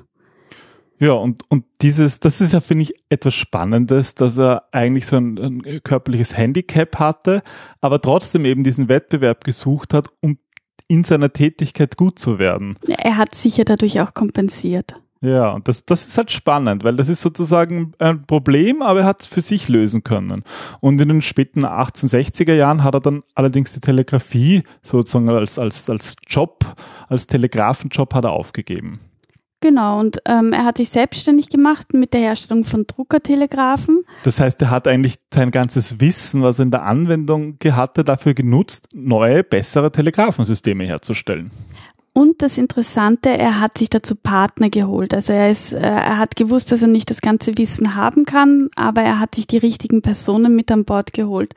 Ja, 1.00 1.14
und, 1.14 1.42
und 1.50 1.66
dieses, 1.82 2.20
das 2.20 2.40
ist 2.40 2.54
ja, 2.54 2.62
finde 2.62 2.84
ich, 2.84 2.94
etwas 3.10 3.34
Spannendes, 3.34 4.14
dass 4.14 4.38
er 4.38 4.68
eigentlich 4.72 5.08
so 5.08 5.16
ein, 5.16 5.38
ein 5.40 5.82
körperliches 5.84 6.38
Handicap 6.38 7.00
hatte, 7.00 7.42
aber 7.82 8.00
trotzdem 8.00 8.46
eben 8.46 8.62
diesen 8.62 8.90
Wettbewerb 8.90 9.44
gesucht 9.44 9.96
hat, 9.96 10.10
um 10.22 10.38
in 10.88 11.04
seiner 11.04 11.34
Tätigkeit 11.34 11.98
gut 11.98 12.20
zu 12.20 12.40
werden. 12.40 12.78
Er 12.88 13.18
hat 13.18 13.36
sicher 13.36 13.66
dadurch 13.66 14.00
auch 14.02 14.14
kompensiert. 14.14 14.96
Ja, 15.20 15.50
und 15.50 15.68
das, 15.68 15.84
das 15.86 16.08
ist 16.08 16.18
halt 16.18 16.32
spannend, 16.32 16.84
weil 16.84 16.96
das 16.96 17.10
ist 17.10 17.22
sozusagen 17.22 17.94
ein 17.98 18.26
Problem, 18.28 18.84
aber 18.84 19.00
er 19.00 19.06
hat 19.06 19.22
es 19.22 19.28
für 19.28 19.42
sich 19.42 19.68
lösen 19.68 20.04
können. 20.04 20.44
Und 20.80 21.02
in 21.02 21.10
den 21.10 21.22
späten 21.24 21.66
1860er 21.66 22.54
Jahren 22.54 22.84
hat 22.84 22.94
er 22.94 23.00
dann 23.00 23.24
allerdings 23.34 23.74
die 23.74 23.80
Telegrafie 23.80 24.64
sozusagen 24.84 25.30
als, 25.30 25.58
als, 25.58 25.90
als 25.90 26.16
Job, 26.28 26.66
als 27.08 27.26
Telegrafenjob 27.26 28.14
hat 28.14 28.26
er 28.26 28.32
aufgegeben. 28.32 29.00
Genau, 29.60 30.00
und 30.00 30.20
ähm, 30.26 30.54
er 30.54 30.66
hat 30.66 30.78
sich 30.78 30.90
selbstständig 30.90 31.50
gemacht 31.50 31.94
mit 31.94 32.14
der 32.14 32.22
Herstellung 32.22 32.64
von 32.64 32.86
Druckertelegraphen. 32.86 34.04
Das 34.24 34.40
heißt, 34.40 34.62
er 34.62 34.70
hat 34.70 34.88
eigentlich 34.88 35.18
sein 35.34 35.50
ganzes 35.50 36.00
Wissen, 36.00 36.44
was 36.44 36.60
er 36.60 36.66
in 36.66 36.72
der 36.72 36.84
Anwendung 36.84 37.58
hatte, 37.66 38.04
dafür 38.04 38.36
genutzt, 38.36 38.88
neue, 38.94 39.44
bessere 39.44 39.92
Telegrafensysteme 39.92 40.86
herzustellen. 40.86 41.50
Und 42.14 42.42
das 42.42 42.58
Interessante, 42.58 43.30
er 43.30 43.60
hat 43.60 43.78
sich 43.78 43.90
dazu 43.90 44.16
Partner 44.16 44.72
geholt. 44.72 45.14
Also 45.14 45.34
er 45.34 45.52
ist, 45.52 45.74
äh, 45.74 45.82
er 45.82 46.18
hat 46.18 46.36
gewusst, 46.36 46.72
dass 46.72 46.82
er 46.82 46.88
nicht 46.88 47.12
das 47.12 47.22
ganze 47.22 47.58
Wissen 47.60 47.94
haben 47.94 48.26
kann, 48.26 48.70
aber 48.76 49.02
er 49.04 49.20
hat 49.20 49.36
sich 49.36 49.46
die 49.46 49.58
richtigen 49.58 50.02
Personen 50.02 50.56
mit 50.56 50.72
an 50.72 50.84
Bord 50.84 51.14
geholt. 51.14 51.54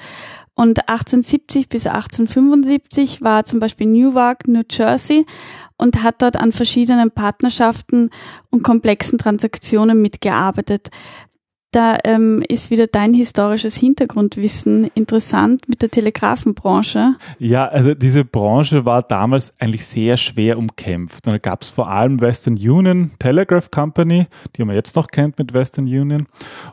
Und 0.54 0.86
1870 0.86 1.70
bis 1.70 1.86
1875 1.86 3.22
war 3.22 3.46
zum 3.46 3.60
Beispiel 3.60 3.86
Newark, 3.86 4.48
New 4.48 4.60
Jersey 4.70 5.24
und 5.80 6.02
hat 6.02 6.22
dort 6.22 6.36
an 6.36 6.52
verschiedenen 6.52 7.10
Partnerschaften 7.10 8.10
und 8.50 8.62
komplexen 8.62 9.18
Transaktionen 9.18 10.00
mitgearbeitet. 10.00 10.90
Da 11.72 11.98
ähm, 12.02 12.42
ist 12.48 12.72
wieder 12.72 12.88
dein 12.88 13.14
historisches 13.14 13.76
Hintergrundwissen 13.76 14.90
interessant 14.94 15.68
mit 15.68 15.82
der 15.82 15.90
Telegrafenbranche. 15.90 17.14
Ja, 17.38 17.68
also 17.68 17.94
diese 17.94 18.24
Branche 18.24 18.84
war 18.84 19.02
damals 19.02 19.54
eigentlich 19.60 19.86
sehr 19.86 20.16
schwer 20.16 20.58
umkämpft. 20.58 21.26
Und 21.26 21.32
da 21.32 21.38
gab 21.38 21.62
es 21.62 21.70
vor 21.70 21.88
allem 21.88 22.20
Western 22.20 22.54
Union 22.54 23.12
Telegraph 23.20 23.70
Company, 23.70 24.26
die 24.56 24.64
man 24.64 24.74
jetzt 24.74 24.96
noch 24.96 25.06
kennt 25.06 25.38
mit 25.38 25.54
Western 25.54 25.84
Union. 25.84 26.26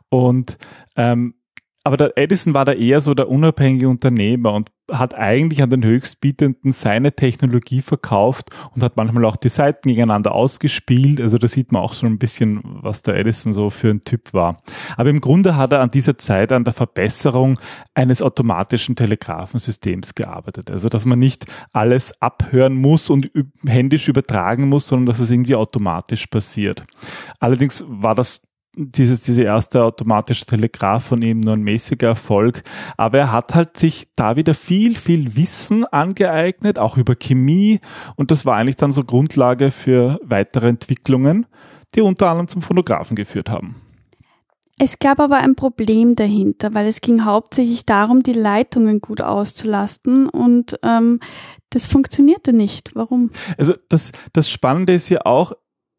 Und 0.10 0.58
ähm, 0.96 1.36
aber 1.88 1.96
der 1.96 2.18
Edison 2.18 2.54
war 2.54 2.66
da 2.66 2.74
eher 2.74 3.00
so 3.00 3.14
der 3.14 3.30
unabhängige 3.30 3.88
Unternehmer 3.88 4.52
und 4.52 4.68
hat 4.92 5.16
eigentlich 5.16 5.64
an 5.64 5.70
den 5.70 5.86
Höchstbietenden 5.86 6.74
seine 6.74 7.14
Technologie 7.14 7.82
verkauft 7.82 8.50
und 8.76 8.84
hat 8.84 8.98
manchmal 8.98 9.24
auch 9.24 9.38
die 9.38 9.48
Seiten 9.50 9.88
gegeneinander 9.88 10.34
ausgespielt. 10.34 11.22
Also 11.22 11.38
da 11.38 11.48
sieht 11.48 11.72
man 11.72 11.82
auch 11.82 11.94
so 11.94 12.06
ein 12.06 12.20
bisschen, 12.20 12.62
was 12.64 13.04
der 13.04 13.16
Edison 13.16 13.54
so 13.54 13.70
für 13.70 13.90
ein 13.90 14.02
Typ 14.02 14.34
war. 14.34 14.62
Aber 14.98 15.10
im 15.10 15.22
Grunde 15.22 15.56
hat 15.56 15.72
er 15.72 15.82
an 15.82 15.92
dieser 15.92 16.18
Zeit 16.18 16.52
an 16.52 16.66
der 16.66 16.74
Verbesserung 16.74 17.58
eines 17.94 18.22
automatischen 18.22 18.96
Telegrafensystems 18.96 20.14
gearbeitet. 20.14 20.70
Also 20.70 20.90
dass 20.90 21.06
man 21.06 21.20
nicht 21.20 21.46
alles 21.72 22.22
abhören 22.22 22.76
muss 22.76 23.10
und 23.10 23.32
händisch 23.66 24.10
übertragen 24.10 24.68
muss, 24.68 24.88
sondern 24.88 25.06
dass 25.06 25.20
es 25.20 25.32
irgendwie 25.32 25.56
automatisch 25.56 26.28
passiert. 26.28 26.84
Allerdings 27.40 27.86
war 27.88 28.14
das 28.14 28.47
dieses, 28.78 29.22
diese 29.22 29.42
erste 29.42 29.84
automatische 29.84 30.46
Telegraph 30.46 31.06
von 31.06 31.22
ihm 31.22 31.40
nur 31.40 31.54
ein 31.54 31.64
mäßiger 31.64 32.10
Erfolg. 32.10 32.64
Aber 32.96 33.18
er 33.18 33.32
hat 33.32 33.56
halt 33.56 33.78
sich 33.78 34.08
da 34.16 34.36
wieder 34.36 34.54
viel, 34.54 34.96
viel 34.96 35.36
Wissen 35.36 35.84
angeeignet, 35.86 36.78
auch 36.80 36.98
über 36.98 37.16
Chemie. 37.16 37.80
Und 38.16 38.32
das 38.32 38.46
war 38.46 38.56
eigentlich 38.56 38.76
dann 38.76 38.92
so 38.92 39.04
Grundlage 39.04 39.72
für 39.72 40.20
weitere 40.24 40.70
Entwicklungen, 40.70 41.48
die 41.96 42.02
unter 42.02 42.30
anderem 42.30 42.48
zum 42.48 42.62
Phonographen 42.62 43.16
geführt 43.16 43.50
haben. 43.50 43.76
Es 44.80 45.00
gab 45.00 45.20
aber 45.20 45.38
ein 45.38 45.56
Problem 45.56 46.16
dahinter, 46.16 46.76
weil 46.76 46.86
es 46.86 47.02
ging 47.02 47.26
hauptsächlich 47.26 47.86
darum, 47.86 48.22
die 48.22 48.34
Leitungen 48.34 49.02
gut 49.02 49.22
auszulasten 49.22 50.30
und 50.30 50.80
ähm, 50.84 51.20
das 51.72 51.88
funktionierte 51.88 52.54
nicht. 52.54 52.92
Warum? 52.94 53.32
Also 53.58 53.74
das, 53.90 54.12
das 54.34 54.52
Spannende 54.52 54.94
ist 54.94 55.10
ja 55.10 55.26
auch, 55.26 55.54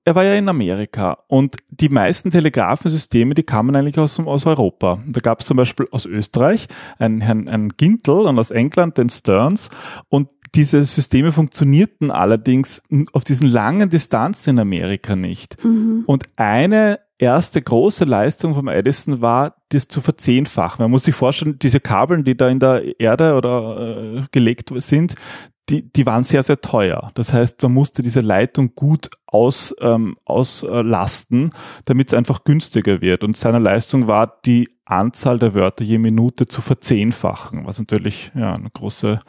er 0.09 0.15
war 0.15 0.25
ja 0.25 0.37
in 0.37 0.49
Amerika 0.49 1.19
und 1.27 1.57
die 1.69 1.91
meisten 1.91 2.31
Telegrafensysteme, 2.31 3.35
die 3.35 3.43
kamen 3.43 3.77
eigentlich 3.77 3.99
aus, 3.99 4.19
aus 4.19 4.47
Europa. 4.47 5.00
Da 5.07 5.21
gab 5.21 5.41
es 5.41 5.47
zum 5.47 5.59
Beispiel 5.59 5.87
aus 5.91 6.07
Österreich 6.07 6.67
einen 6.99 7.21
Herrn 7.21 7.47
einen 7.49 7.69
Gintel 7.77 8.21
und 8.21 8.38
aus 8.38 8.50
England 8.50 8.97
den 8.97 9.11
Stearns 9.11 9.69
und 10.09 10.31
diese 10.55 10.83
Systeme 10.85 11.31
funktionierten 11.31 12.11
allerdings 12.11 12.83
auf 13.12 13.23
diesen 13.23 13.49
langen 13.49 13.91
Distanzen 13.91 14.57
in 14.57 14.61
Amerika 14.61 15.15
nicht. 15.15 15.62
Mhm. 15.62 16.05
Und 16.07 16.25
eine 16.37 17.00
erste 17.19 17.61
große 17.61 18.07
Leistung 18.07 18.55
vom 18.55 18.67
Edison 18.69 19.21
war, 19.21 19.57
das 19.69 19.88
zu 19.88 20.00
verzehnfachen. 20.00 20.83
Man 20.83 20.91
muss 20.91 21.05
sich 21.05 21.15
vorstellen, 21.15 21.59
diese 21.61 21.81
Kabeln, 21.81 22.25
die 22.25 22.35
da 22.35 22.49
in 22.49 22.61
der 22.61 22.99
Erde 22.99 23.35
oder 23.35 24.21
äh, 24.21 24.23
gelegt 24.33 24.73
sind, 24.77 25.17
die, 25.69 25.93
die 25.93 26.07
waren 26.07 26.25
sehr, 26.25 26.43
sehr 26.43 26.61
teuer. 26.61 27.11
Das 27.15 27.33
heißt, 27.33 27.63
man 27.63 27.73
musste 27.73 28.03
diese 28.03 28.21
Leitung 28.21 28.75
gut 28.75 29.11
aus, 29.27 29.75
ähm, 29.81 30.17
auslasten, 30.25 31.53
damit 31.85 32.09
es 32.09 32.15
einfach 32.15 32.45
günstiger 32.45 33.01
wird. 33.01 33.25
Und 33.25 33.37
seine 33.37 33.59
Leistung 33.59 34.07
war, 34.07 34.39
die 34.45 34.69
Anzahl 34.85 35.39
der 35.39 35.55
Wörter 35.55 35.85
je 35.85 35.99
Minute 35.99 36.47
zu 36.47 36.63
verzehnfachen, 36.63 37.67
was 37.67 37.79
natürlich 37.79 38.33
ja, 38.35 38.55
eine 38.55 38.71
große, 38.71 39.21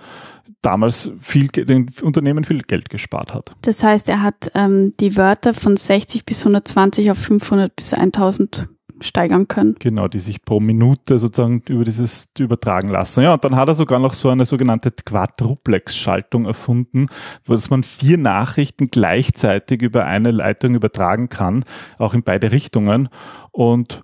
damals 0.61 1.11
viel, 1.19 1.47
den 1.47 1.91
Unternehmen 2.01 2.45
viel 2.45 2.61
Geld 2.61 2.89
gespart 2.89 3.33
hat. 3.33 3.51
Das 3.61 3.83
heißt, 3.83 4.07
er 4.07 4.23
hat 4.23 4.51
ähm, 4.55 4.93
die 4.99 5.17
Wörter 5.17 5.53
von 5.53 5.75
60 5.75 6.25
bis 6.25 6.39
120 6.39 7.11
auf 7.11 7.17
500 7.17 7.75
bis 7.75 7.93
1000 7.93 8.69
steigern 9.01 9.47
können. 9.47 9.75
Genau, 9.79 10.07
die 10.07 10.19
sich 10.19 10.43
pro 10.43 10.59
Minute 10.59 11.19
sozusagen 11.19 11.63
über 11.67 11.83
dieses 11.83 12.29
übertragen 12.37 12.89
lassen. 12.89 13.23
Ja, 13.23 13.33
und 13.33 13.43
dann 13.43 13.55
hat 13.55 13.67
er 13.67 13.75
sogar 13.75 13.99
noch 13.99 14.13
so 14.13 14.29
eine 14.29 14.45
sogenannte 14.45 14.91
Quadruplex-Schaltung 14.91 16.45
erfunden, 16.45 17.07
wo 17.45 17.53
dass 17.53 17.69
man 17.69 17.83
vier 17.83 18.17
Nachrichten 18.17 18.87
gleichzeitig 18.89 19.81
über 19.81 20.05
eine 20.05 20.31
Leitung 20.31 20.75
übertragen 20.75 21.29
kann, 21.29 21.63
auch 21.97 22.13
in 22.13 22.23
beide 22.23 22.51
Richtungen. 22.51 23.09
Und 23.51 24.01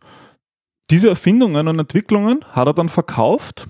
diese 0.90 1.10
Erfindungen 1.10 1.68
und 1.68 1.80
Entwicklungen 1.80 2.42
hat 2.52 2.68
er 2.68 2.74
dann 2.74 2.90
verkauft, 2.90 3.68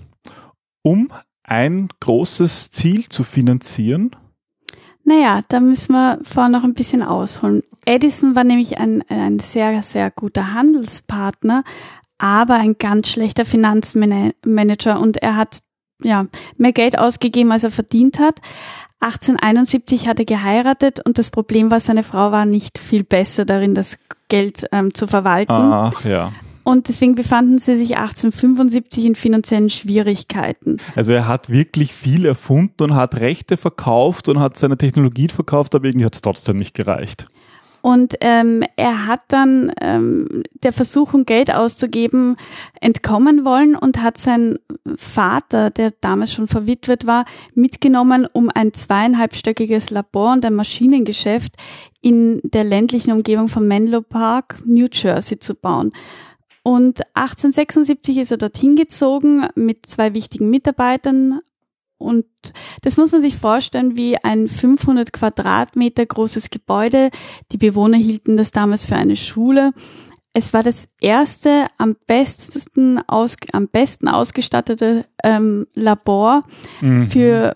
um 0.82 1.10
ein 1.42 1.88
großes 2.00 2.70
Ziel 2.72 3.08
zu 3.08 3.24
finanzieren, 3.24 4.14
naja, 5.06 5.40
da 5.48 5.60
müssen 5.60 5.92
wir 5.92 6.18
vorher 6.22 6.50
noch 6.50 6.64
ein 6.64 6.74
bisschen 6.74 7.02
ausholen. 7.02 7.62
Edison 7.84 8.34
war 8.34 8.42
nämlich 8.42 8.78
ein, 8.78 9.04
ein 9.08 9.38
sehr, 9.38 9.80
sehr 9.82 10.10
guter 10.10 10.52
Handelspartner, 10.52 11.62
aber 12.18 12.54
ein 12.54 12.74
ganz 12.76 13.08
schlechter 13.08 13.44
Finanzmanager 13.44 14.98
und 14.98 15.18
er 15.18 15.36
hat 15.36 15.58
ja 16.02 16.26
mehr 16.56 16.72
Geld 16.72 16.98
ausgegeben, 16.98 17.52
als 17.52 17.62
er 17.62 17.70
verdient 17.70 18.18
hat. 18.18 18.40
1871 18.98 20.08
hat 20.08 20.18
er 20.18 20.24
geheiratet 20.24 20.98
und 21.06 21.18
das 21.18 21.30
Problem 21.30 21.70
war, 21.70 21.78
seine 21.78 22.02
Frau 22.02 22.32
war 22.32 22.44
nicht 22.44 22.76
viel 22.76 23.04
besser 23.04 23.44
darin, 23.44 23.76
das 23.76 23.98
Geld 24.28 24.66
ähm, 24.72 24.92
zu 24.92 25.06
verwalten. 25.06 25.52
Ach 25.52 26.04
ja 26.04 26.32
und 26.66 26.88
deswegen 26.88 27.14
befanden 27.14 27.58
sie 27.58 27.76
sich 27.76 27.96
1875 27.96 29.04
in 29.04 29.14
finanziellen 29.14 29.70
Schwierigkeiten. 29.70 30.78
Also 30.96 31.12
er 31.12 31.28
hat 31.28 31.48
wirklich 31.48 31.94
viel 31.94 32.26
erfunden 32.26 32.82
und 32.82 32.96
hat 32.96 33.20
Rechte 33.20 33.56
verkauft 33.56 34.28
und 34.28 34.40
hat 34.40 34.58
seine 34.58 34.76
Technologie 34.76 35.28
verkauft, 35.28 35.76
aber 35.76 35.84
irgendwie 35.84 36.06
hat 36.06 36.16
es 36.16 36.22
trotzdem 36.22 36.56
nicht 36.56 36.74
gereicht. 36.74 37.26
Und 37.82 38.16
ähm, 38.20 38.64
er 38.74 39.06
hat 39.06 39.20
dann 39.28 39.70
ähm, 39.80 40.42
der 40.64 40.72
Versuchung, 40.72 41.24
Geld 41.24 41.54
auszugeben, 41.54 42.34
entkommen 42.80 43.44
wollen 43.44 43.76
und 43.76 44.02
hat 44.02 44.18
seinen 44.18 44.58
Vater, 44.96 45.70
der 45.70 45.92
damals 46.00 46.32
schon 46.32 46.48
verwitwet 46.48 47.06
war, 47.06 47.26
mitgenommen, 47.54 48.26
um 48.32 48.50
ein 48.52 48.72
zweieinhalbstöckiges 48.72 49.90
Labor 49.90 50.32
und 50.32 50.44
ein 50.44 50.56
Maschinengeschäft 50.56 51.52
in 52.00 52.40
der 52.42 52.64
ländlichen 52.64 53.12
Umgebung 53.12 53.46
von 53.46 53.68
Menlo 53.68 54.02
Park, 54.02 54.56
New 54.66 54.88
Jersey 54.92 55.38
zu 55.38 55.54
bauen. 55.54 55.92
Und 56.66 57.02
1876 57.14 58.16
ist 58.16 58.32
er 58.32 58.38
dorthin 58.38 58.74
gezogen 58.74 59.46
mit 59.54 59.86
zwei 59.86 60.14
wichtigen 60.14 60.50
Mitarbeitern. 60.50 61.38
Und 61.96 62.26
das 62.82 62.96
muss 62.96 63.12
man 63.12 63.20
sich 63.22 63.36
vorstellen 63.36 63.96
wie 63.96 64.16
ein 64.24 64.48
500 64.48 65.12
Quadratmeter 65.12 66.04
großes 66.04 66.50
Gebäude. 66.50 67.10
Die 67.52 67.56
Bewohner 67.56 67.98
hielten 67.98 68.36
das 68.36 68.50
damals 68.50 68.84
für 68.84 68.96
eine 68.96 69.14
Schule. 69.14 69.74
Es 70.32 70.52
war 70.52 70.64
das 70.64 70.88
erste 71.00 71.68
am 71.78 71.94
besten, 72.08 72.98
aus, 73.06 73.36
am 73.52 73.68
besten 73.68 74.08
ausgestattete 74.08 75.06
ähm, 75.22 75.68
Labor 75.74 76.42
mhm. 76.80 77.08
für 77.08 77.54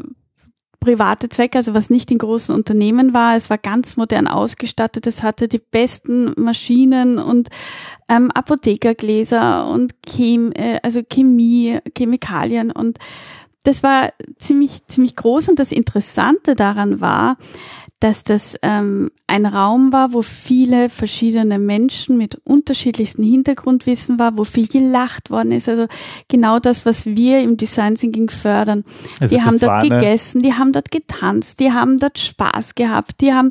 private 0.80 1.28
Zwecke, 1.28 1.58
also 1.58 1.74
was 1.74 1.90
nicht 1.90 2.10
in 2.10 2.18
großen 2.18 2.54
Unternehmen 2.54 3.12
war. 3.12 3.36
Es 3.36 3.50
war 3.50 3.58
ganz 3.58 3.96
modern 3.96 4.26
ausgestattet. 4.26 5.06
Es 5.06 5.22
hatte 5.22 5.46
die 5.46 5.60
besten 5.60 6.32
Maschinen 6.36 7.18
und 7.18 7.50
ähm, 8.08 8.30
Apothekergläser 8.30 9.66
und 9.68 10.02
Chem 10.02 10.52
äh, 10.52 10.80
also 10.82 11.02
Chemie, 11.02 11.78
Chemikalien 11.96 12.70
und 12.70 12.98
das 13.62 13.82
war 13.82 14.12
ziemlich, 14.38 14.86
ziemlich 14.86 15.16
groß 15.16 15.50
und 15.50 15.58
das 15.58 15.70
Interessante 15.70 16.54
daran 16.54 17.02
war, 17.02 17.36
dass 18.00 18.24
das 18.24 18.56
ähm, 18.62 19.10
ein 19.26 19.44
Raum 19.44 19.92
war, 19.92 20.14
wo 20.14 20.22
viele 20.22 20.88
verschiedene 20.88 21.58
Menschen 21.58 22.16
mit 22.16 22.40
unterschiedlichsten 22.44 23.22
Hintergrundwissen 23.22 24.18
war, 24.18 24.38
wo 24.38 24.44
viel 24.44 24.66
gelacht 24.66 25.30
worden 25.30 25.52
ist. 25.52 25.68
Also 25.68 25.86
genau 26.28 26.58
das, 26.58 26.86
was 26.86 27.04
wir 27.04 27.40
im 27.40 27.58
Design 27.58 27.96
Thinking 27.96 28.30
fördern. 28.30 28.84
Also 29.20 29.34
die 29.36 29.42
haben 29.42 29.58
dort 29.58 29.82
gegessen, 29.82 30.42
die 30.42 30.54
haben 30.54 30.72
dort 30.72 30.90
getanzt, 30.90 31.60
die 31.60 31.72
haben 31.72 31.98
dort 31.98 32.18
Spaß 32.18 32.74
gehabt, 32.74 33.20
die 33.20 33.32
haben 33.32 33.50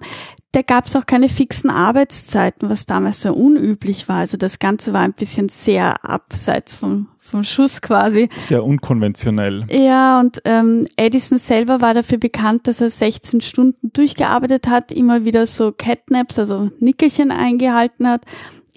da 0.51 0.63
gab 0.63 0.85
es 0.85 0.95
auch 0.95 1.05
keine 1.05 1.29
fixen 1.29 1.69
Arbeitszeiten, 1.69 2.69
was 2.69 2.87
damals 2.87 3.21
sehr 3.21 3.37
unüblich 3.37 4.09
war. 4.09 4.17
Also 4.17 4.35
das 4.35 4.57
Ganze 4.57 4.93
war 4.93 5.01
ein 5.01 5.13
bisschen 5.13 5.47
sehr 5.47 6.03
abseits 6.03 6.73
vom, 6.73 7.07
vom 7.29 7.43
Schuss 7.43 7.81
quasi. 7.81 8.29
Sehr 8.47 8.63
unkonventionell. 8.63 9.65
Ja, 9.69 10.19
und 10.19 10.41
ähm, 10.45 10.87
Edison 10.97 11.37
selber 11.37 11.81
war 11.81 11.93
dafür 11.93 12.17
bekannt, 12.17 12.67
dass 12.67 12.81
er 12.81 12.89
16 12.89 13.41
Stunden 13.41 13.91
durchgearbeitet 13.93 14.67
hat, 14.67 14.91
immer 14.91 15.25
wieder 15.25 15.47
so 15.47 15.71
Catnaps, 15.71 16.39
also 16.39 16.71
Nickelchen 16.79 17.31
eingehalten 17.31 18.07
hat. 18.07 18.21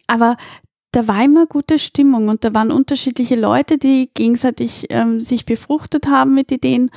Aber 0.07 0.37
da 0.93 1.09
war 1.09 1.25
immer 1.25 1.47
gute 1.47 1.79
Stimmung 1.79 2.29
und 2.29 2.45
da 2.45 2.53
waren 2.55 2.71
unterschiedliche 2.71 3.35
Leute, 3.35 3.79
die 3.79 4.11
gegenseitig 4.15 4.87
ähm, 4.91 5.21
sich 5.21 5.47
befruchtet 5.47 6.07
haben 6.07 6.35
mit 6.35 6.53
Ideen 6.53 6.91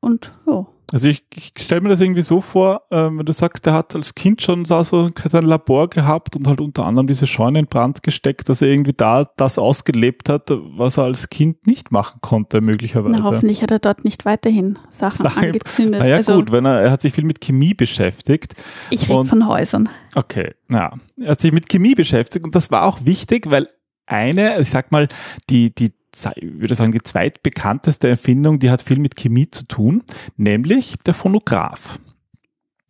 und 0.00 0.32
ja. 0.46 0.66
Also 0.92 1.08
ich, 1.08 1.24
ich 1.34 1.52
stelle 1.58 1.80
mir 1.80 1.88
das 1.88 2.00
irgendwie 2.00 2.22
so 2.22 2.40
vor, 2.40 2.82
äh, 2.90 2.96
wenn 2.96 3.24
du 3.24 3.32
sagst, 3.32 3.64
der 3.64 3.72
hat 3.72 3.94
als 3.94 4.14
Kind 4.14 4.42
schon 4.42 4.64
so, 4.64 4.82
so 4.82 5.08
ein 5.32 5.42
Labor 5.42 5.88
gehabt 5.88 6.36
und 6.36 6.46
halt 6.46 6.60
unter 6.60 6.84
anderem 6.84 7.06
diese 7.06 7.26
Scheune 7.26 7.60
in 7.60 7.66
Brand 7.66 8.02
gesteckt, 8.02 8.48
dass 8.48 8.60
er 8.60 8.68
irgendwie 8.68 8.92
da 8.92 9.24
das 9.36 9.58
ausgelebt 9.58 10.28
hat, 10.28 10.50
was 10.50 10.98
er 10.98 11.04
als 11.04 11.30
Kind 11.30 11.66
nicht 11.66 11.92
machen 11.92 12.20
konnte, 12.20 12.60
möglicherweise. 12.60 13.16
Na, 13.16 13.24
hoffentlich 13.24 13.62
hat 13.62 13.70
er 13.70 13.78
dort 13.78 14.04
nicht 14.04 14.24
weiterhin 14.24 14.78
Sachen 14.90 15.22
Sag, 15.22 15.36
angezündet. 15.38 16.00
Naja 16.00 16.16
also, 16.16 16.36
gut, 16.36 16.52
wenn 16.52 16.66
er, 16.66 16.80
er 16.80 16.90
hat 16.90 17.02
sich 17.02 17.12
viel 17.12 17.24
mit 17.24 17.40
Chemie 17.40 17.74
beschäftigt. 17.74 18.54
Ich 18.90 19.08
rede 19.08 19.24
von 19.24 19.48
Häusern. 19.48 19.88
Okay, 20.14 20.52
ja. 20.68 20.92
Er 21.18 21.30
hat 21.30 21.40
sich 21.40 21.52
mit 21.52 21.68
Chemie 21.68 21.94
beschäftigt 21.94 22.44
und 22.44 22.54
das 22.54 22.70
war 22.70 22.84
auch 22.84 23.04
wichtig, 23.04 23.50
weil 23.50 23.68
eine, 24.06 24.60
ich 24.60 24.68
sag 24.68 24.92
mal, 24.92 25.08
die, 25.48 25.74
die 25.74 25.92
würde 26.40 26.74
sagen, 26.74 26.92
die 26.92 27.02
zweitbekannteste 27.02 28.08
Erfindung, 28.08 28.58
die 28.58 28.70
hat 28.70 28.82
viel 28.82 28.98
mit 28.98 29.16
Chemie 29.16 29.50
zu 29.50 29.64
tun, 29.64 30.02
nämlich 30.36 30.96
der 31.06 31.14
Phonograph. 31.14 31.98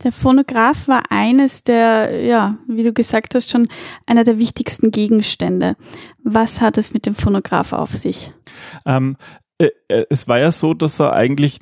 Der 0.03 0.13
Phonograph 0.13 0.89
war 0.89 1.05
eines 1.11 1.63
der, 1.63 2.25
ja, 2.25 2.59
wie 2.67 2.83
du 2.83 2.93
gesagt 2.93 3.35
hast, 3.35 3.51
schon 3.51 3.69
einer 4.07 4.25
der 4.25 4.39
wichtigsten 4.39 4.91
Gegenstände. 4.91 5.77
Was 6.25 6.61
hat 6.61 6.77
es 6.77 6.93
mit 6.93 7.07
dem 7.07 7.15
Phonograph 7.15 7.73
auf 7.73 7.91
sich? 7.91 8.33
Ähm, 8.85 9.17
äh, 9.59 9.71
äh 9.89 10.07
es 10.11 10.27
war 10.27 10.41
ja 10.41 10.51
so, 10.51 10.75
dass 10.75 10.99
er 10.99 11.13
eigentlich 11.13 11.61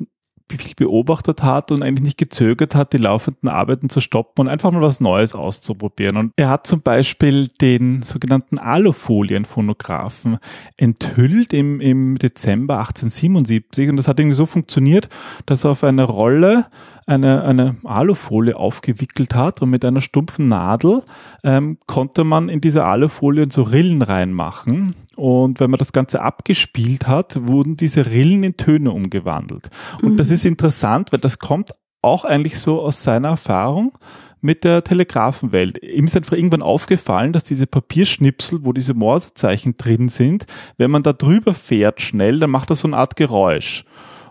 viel 0.58 0.74
beobachtet 0.74 1.42
hat 1.42 1.70
und 1.70 1.82
eigentlich 1.82 2.04
nicht 2.04 2.18
gezögert 2.18 2.74
hat, 2.74 2.92
die 2.92 2.98
laufenden 2.98 3.48
Arbeiten 3.48 3.88
zu 3.88 4.00
stoppen 4.00 4.42
und 4.42 4.48
einfach 4.48 4.70
mal 4.70 4.82
was 4.82 5.00
Neues 5.00 5.34
auszuprobieren. 5.34 6.16
Und 6.16 6.32
er 6.36 6.48
hat 6.48 6.66
zum 6.66 6.82
Beispiel 6.82 7.48
den 7.60 8.02
sogenannten 8.02 8.58
Alufolienphonographen 8.58 10.38
enthüllt 10.76 11.52
im, 11.52 11.80
im 11.80 12.18
Dezember 12.18 12.78
1877 12.78 13.88
und 13.88 13.96
das 13.96 14.08
hat 14.08 14.18
irgendwie 14.18 14.36
so 14.36 14.46
funktioniert, 14.46 15.08
dass 15.46 15.64
auf 15.64 15.84
eine 15.84 16.04
Rolle 16.04 16.66
eine, 17.10 17.42
eine 17.42 17.76
Alufolie 17.84 18.56
aufgewickelt 18.56 19.34
hat 19.34 19.62
und 19.62 19.70
mit 19.70 19.84
einer 19.84 20.00
stumpfen 20.00 20.46
Nadel 20.46 21.02
ähm, 21.42 21.78
konnte 21.86 22.22
man 22.22 22.48
in 22.48 22.60
diese 22.60 22.84
Alufolien 22.84 23.50
so 23.50 23.62
Rillen 23.62 24.02
reinmachen. 24.02 24.94
Und 25.16 25.58
wenn 25.58 25.70
man 25.70 25.78
das 25.78 25.92
Ganze 25.92 26.22
abgespielt 26.22 27.08
hat, 27.08 27.46
wurden 27.46 27.76
diese 27.76 28.06
Rillen 28.06 28.44
in 28.44 28.56
Töne 28.56 28.92
umgewandelt. 28.92 29.70
Und 30.02 30.12
mhm. 30.12 30.16
das 30.18 30.30
ist 30.30 30.44
interessant, 30.44 31.10
weil 31.12 31.18
das 31.18 31.40
kommt 31.40 31.72
auch 32.00 32.24
eigentlich 32.24 32.60
so 32.60 32.80
aus 32.80 33.02
seiner 33.02 33.30
Erfahrung 33.30 33.98
mit 34.40 34.62
der 34.62 34.84
Telegrafenwelt. 34.84 35.82
Ihm 35.82 36.04
ist 36.04 36.16
einfach 36.16 36.36
irgendwann 36.36 36.62
aufgefallen, 36.62 37.32
dass 37.32 37.42
diese 37.42 37.66
Papierschnipsel, 37.66 38.64
wo 38.64 38.72
diese 38.72 38.94
Morsezeichen 38.94 39.76
drin 39.76 40.08
sind, 40.08 40.46
wenn 40.78 40.92
man 40.92 41.02
da 41.02 41.12
drüber 41.12 41.54
fährt 41.54 42.00
schnell, 42.00 42.38
dann 42.38 42.50
macht 42.50 42.70
das 42.70 42.80
so 42.80 42.88
eine 42.88 42.96
Art 42.96 43.16
Geräusch. 43.16 43.84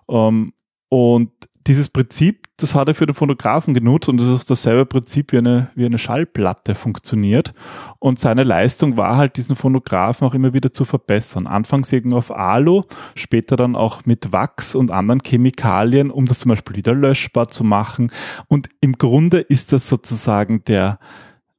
Ähm, 0.09 0.53
und 0.89 1.31
dieses 1.69 1.87
Prinzip, 1.87 2.47
das 2.57 2.73
hat 2.73 2.87
er 2.87 2.95
für 2.95 3.05
den 3.05 3.13
Fotografen 3.13 3.75
genutzt 3.75 4.09
und 4.09 4.19
das 4.19 4.27
ist 4.27 4.49
dasselbe 4.49 4.87
Prinzip 4.87 5.31
wie 5.31 5.37
eine, 5.37 5.69
wie 5.75 5.85
eine 5.85 5.99
Schallplatte 5.99 6.73
funktioniert. 6.73 7.53
Und 7.99 8.19
seine 8.19 8.41
Leistung 8.41 8.97
war 8.97 9.17
halt, 9.17 9.37
diesen 9.37 9.55
Fotografen 9.55 10.27
auch 10.27 10.33
immer 10.33 10.51
wieder 10.51 10.73
zu 10.73 10.83
verbessern. 10.83 11.45
Anfangs 11.45 11.93
eben 11.93 12.11
auf 12.13 12.31
Alu, 12.31 12.83
später 13.13 13.55
dann 13.55 13.75
auch 13.75 14.05
mit 14.05 14.33
Wachs 14.33 14.73
und 14.73 14.91
anderen 14.91 15.21
Chemikalien, 15.23 16.09
um 16.09 16.25
das 16.25 16.39
zum 16.39 16.49
Beispiel 16.49 16.75
wieder 16.75 16.95
löschbar 16.95 17.49
zu 17.49 17.63
machen. 17.63 18.11
Und 18.47 18.67
im 18.81 18.97
Grunde 18.97 19.37
ist 19.39 19.71
das 19.71 19.87
sozusagen 19.87 20.63
der, 20.65 20.97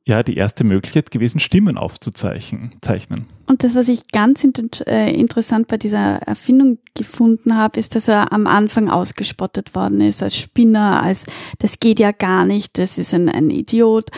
ja 0.05 0.23
die 0.23 0.37
erste 0.37 0.65
Möglichkeit 0.65 1.11
gewesen, 1.11 1.41
Stimmen 1.41 1.77
aufzuzeichnen. 1.77 2.71
Zeichnen. 2.81 3.27
Und 3.47 3.65
das, 3.65 3.75
was 3.75 3.89
ich 3.89 4.09
ganz 4.09 4.47
äh, 4.87 5.13
interessant 5.13 5.69
bei 5.69 5.77
dieser 5.77 6.19
Erfindung 6.19 6.79
gefunden 6.95 7.57
habe, 7.57 7.79
ist, 7.81 7.97
dass 7.97 8.09
er 8.09 8.33
am 8.33 8.47
Anfang 8.47 8.89
ausgespottet 8.89 9.75
worden 9.75 10.01
ist 10.01 10.23
als 10.23 10.37
Spinner, 10.37 11.03
als 11.03 11.27
das 11.59 11.81
geht 11.81 11.99
ja 11.99 12.13
gar 12.13 12.45
nicht, 12.45 12.79
das 12.79 12.97
ist 12.97 13.13
ein, 13.13 13.29
ein 13.29 13.51
Idiot. 13.51 14.11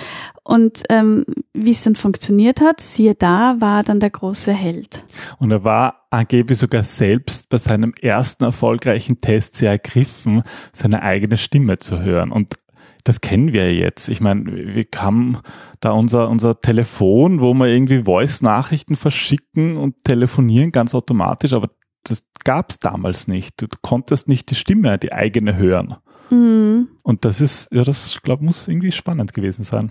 Und 0.45 0.83
ähm, 0.91 1.25
wie 1.55 1.71
es 1.71 1.83
dann 1.83 1.95
funktioniert 1.97 2.61
hat, 2.61 2.81
siehe 2.81 3.15
da, 3.15 3.57
war 3.61 3.85
dann 3.85 4.01
der 4.01 4.11
große 4.11 4.53
Held. 4.53 5.05
Und 5.39 5.51
er 5.51 5.65
war 5.65 6.07
angeblich 6.11 6.59
sogar 6.59 6.83
selbst 6.83 7.49
bei 7.49 7.57
seinem 7.57 7.95
ersten 8.01 8.45
erfolgreichen 8.45 9.21
Test 9.21 9.57
sehr 9.57 9.71
ergriffen, 9.71 10.43
seine 10.73 11.03
eigene 11.03 11.37
Stimme 11.39 11.79
zu 11.79 12.01
hören. 12.01 12.33
Und 12.33 12.57
das 13.05 13.21
kennen 13.21 13.53
wir 13.53 13.75
jetzt. 13.75 14.09
Ich 14.09 14.21
meine, 14.21 14.45
wir 14.75 14.87
haben 14.97 15.39
da 15.81 15.93
unser, 15.93 16.29
unser 16.29 16.61
Telefon, 16.61 17.41
wo 17.41 17.53
wir 17.55 17.67
irgendwie 17.67 18.03
Voice-Nachrichten 18.03 18.97
verschicken 18.97 19.77
und 19.77 20.05
telefonieren 20.05 20.73
ganz 20.73 20.95
automatisch, 20.95 21.53
aber 21.53 21.71
das 22.05 22.25
gab 22.45 22.71
es 22.71 22.79
damals 22.79 23.29
nicht. 23.29 23.61
Du 23.61 23.67
konntest 23.81 24.29
nicht 24.29 24.51
die 24.51 24.55
Stimme, 24.55 24.99
die 24.99 25.13
eigene 25.13 25.57
hören. 25.57 25.97
Mhm. 26.33 26.89
Und 27.03 27.27
das 27.27 27.43
ist, 27.43 27.69
ja, 27.71 27.85
das, 27.85 28.23
glaube 28.23 28.45
muss 28.45 28.67
irgendwie 28.67 28.91
spannend 28.91 29.35
gewesen 29.35 29.65
sein. 29.65 29.91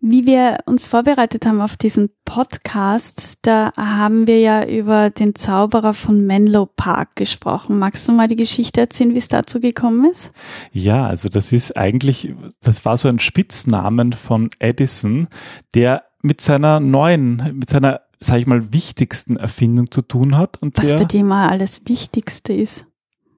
Wie 0.00 0.24
wir 0.24 0.58
uns 0.66 0.86
vorbereitet 0.86 1.46
haben 1.46 1.60
auf 1.60 1.76
diesen 1.76 2.10
Podcast, 2.24 3.38
da 3.42 3.72
haben 3.76 4.28
wir 4.28 4.38
ja 4.38 4.64
über 4.64 5.10
den 5.10 5.34
Zauberer 5.34 5.92
von 5.92 6.26
Menlo 6.26 6.66
Park 6.66 7.16
gesprochen. 7.16 7.78
Magst 7.78 8.06
du 8.06 8.12
mal 8.12 8.28
die 8.28 8.36
Geschichte 8.36 8.82
erzählen, 8.82 9.14
wie 9.14 9.18
es 9.18 9.28
dazu 9.28 9.58
gekommen 9.58 10.08
ist? 10.10 10.30
Ja, 10.72 11.06
also 11.06 11.28
das 11.28 11.50
ist 11.52 11.76
eigentlich, 11.76 12.32
das 12.60 12.84
war 12.84 12.96
so 12.96 13.08
ein 13.08 13.18
Spitznamen 13.18 14.12
von 14.12 14.50
Edison, 14.60 15.26
der 15.74 16.04
mit 16.22 16.40
seiner 16.40 16.78
neuen, 16.78 17.58
mit 17.58 17.70
seiner, 17.70 18.02
sag 18.20 18.38
ich 18.38 18.46
mal, 18.46 18.72
wichtigsten 18.72 19.36
Erfindung 19.36 19.90
zu 19.90 20.02
tun 20.02 20.36
hat. 20.36 20.62
Und 20.62 20.78
Was 20.78 20.90
der, 20.90 20.98
bei 20.98 21.04
dem 21.04 21.26
mal 21.26 21.48
alles 21.48 21.80
Wichtigste 21.86 22.52
ist. 22.52 22.86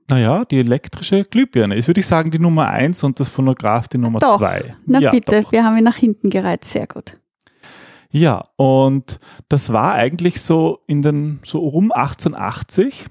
Naja, 0.08 0.44
die 0.44 0.58
elektrische 0.58 1.24
Glühbirne 1.24 1.74
ist, 1.74 1.88
würde 1.88 2.00
ich 2.00 2.06
sagen, 2.06 2.30
die 2.30 2.38
Nummer 2.38 2.68
eins 2.68 3.02
und 3.02 3.18
das 3.18 3.28
Phonograph 3.28 3.88
die 3.88 3.98
Nummer 3.98 4.20
doch. 4.20 4.38
zwei. 4.38 4.76
Na 4.86 5.00
ja, 5.00 5.10
bitte, 5.10 5.42
doch. 5.42 5.52
wir 5.52 5.64
haben 5.64 5.76
ihn 5.76 5.84
nach 5.84 5.96
hinten 5.96 6.30
gereiht, 6.30 6.64
sehr 6.64 6.86
gut. 6.86 7.16
Ja, 8.10 8.44
und 8.56 9.18
das 9.48 9.72
war 9.72 9.94
eigentlich 9.94 10.40
so 10.40 10.80
in 10.86 11.02
den, 11.02 11.40
so 11.44 11.60
um 11.60 11.90
1880, 11.90 13.06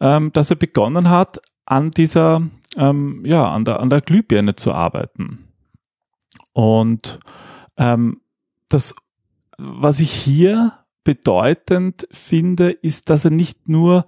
ähm, 0.00 0.30
dass 0.32 0.50
er 0.50 0.56
begonnen 0.56 1.08
hat, 1.08 1.40
an 1.64 1.90
dieser, 1.90 2.42
ähm, 2.76 3.24
ja, 3.24 3.50
an 3.50 3.64
der, 3.64 3.80
an 3.80 3.90
der 3.90 4.02
Glühbirne 4.02 4.54
zu 4.54 4.72
arbeiten. 4.72 5.48
Und 6.52 7.18
ähm, 7.76 8.20
das, 8.68 8.94
was 9.58 10.00
ich 10.00 10.12
hier 10.12 10.72
bedeutend 11.02 12.06
finde, 12.10 12.70
ist, 12.70 13.10
dass 13.10 13.24
er 13.24 13.30
nicht 13.30 13.68
nur 13.68 14.06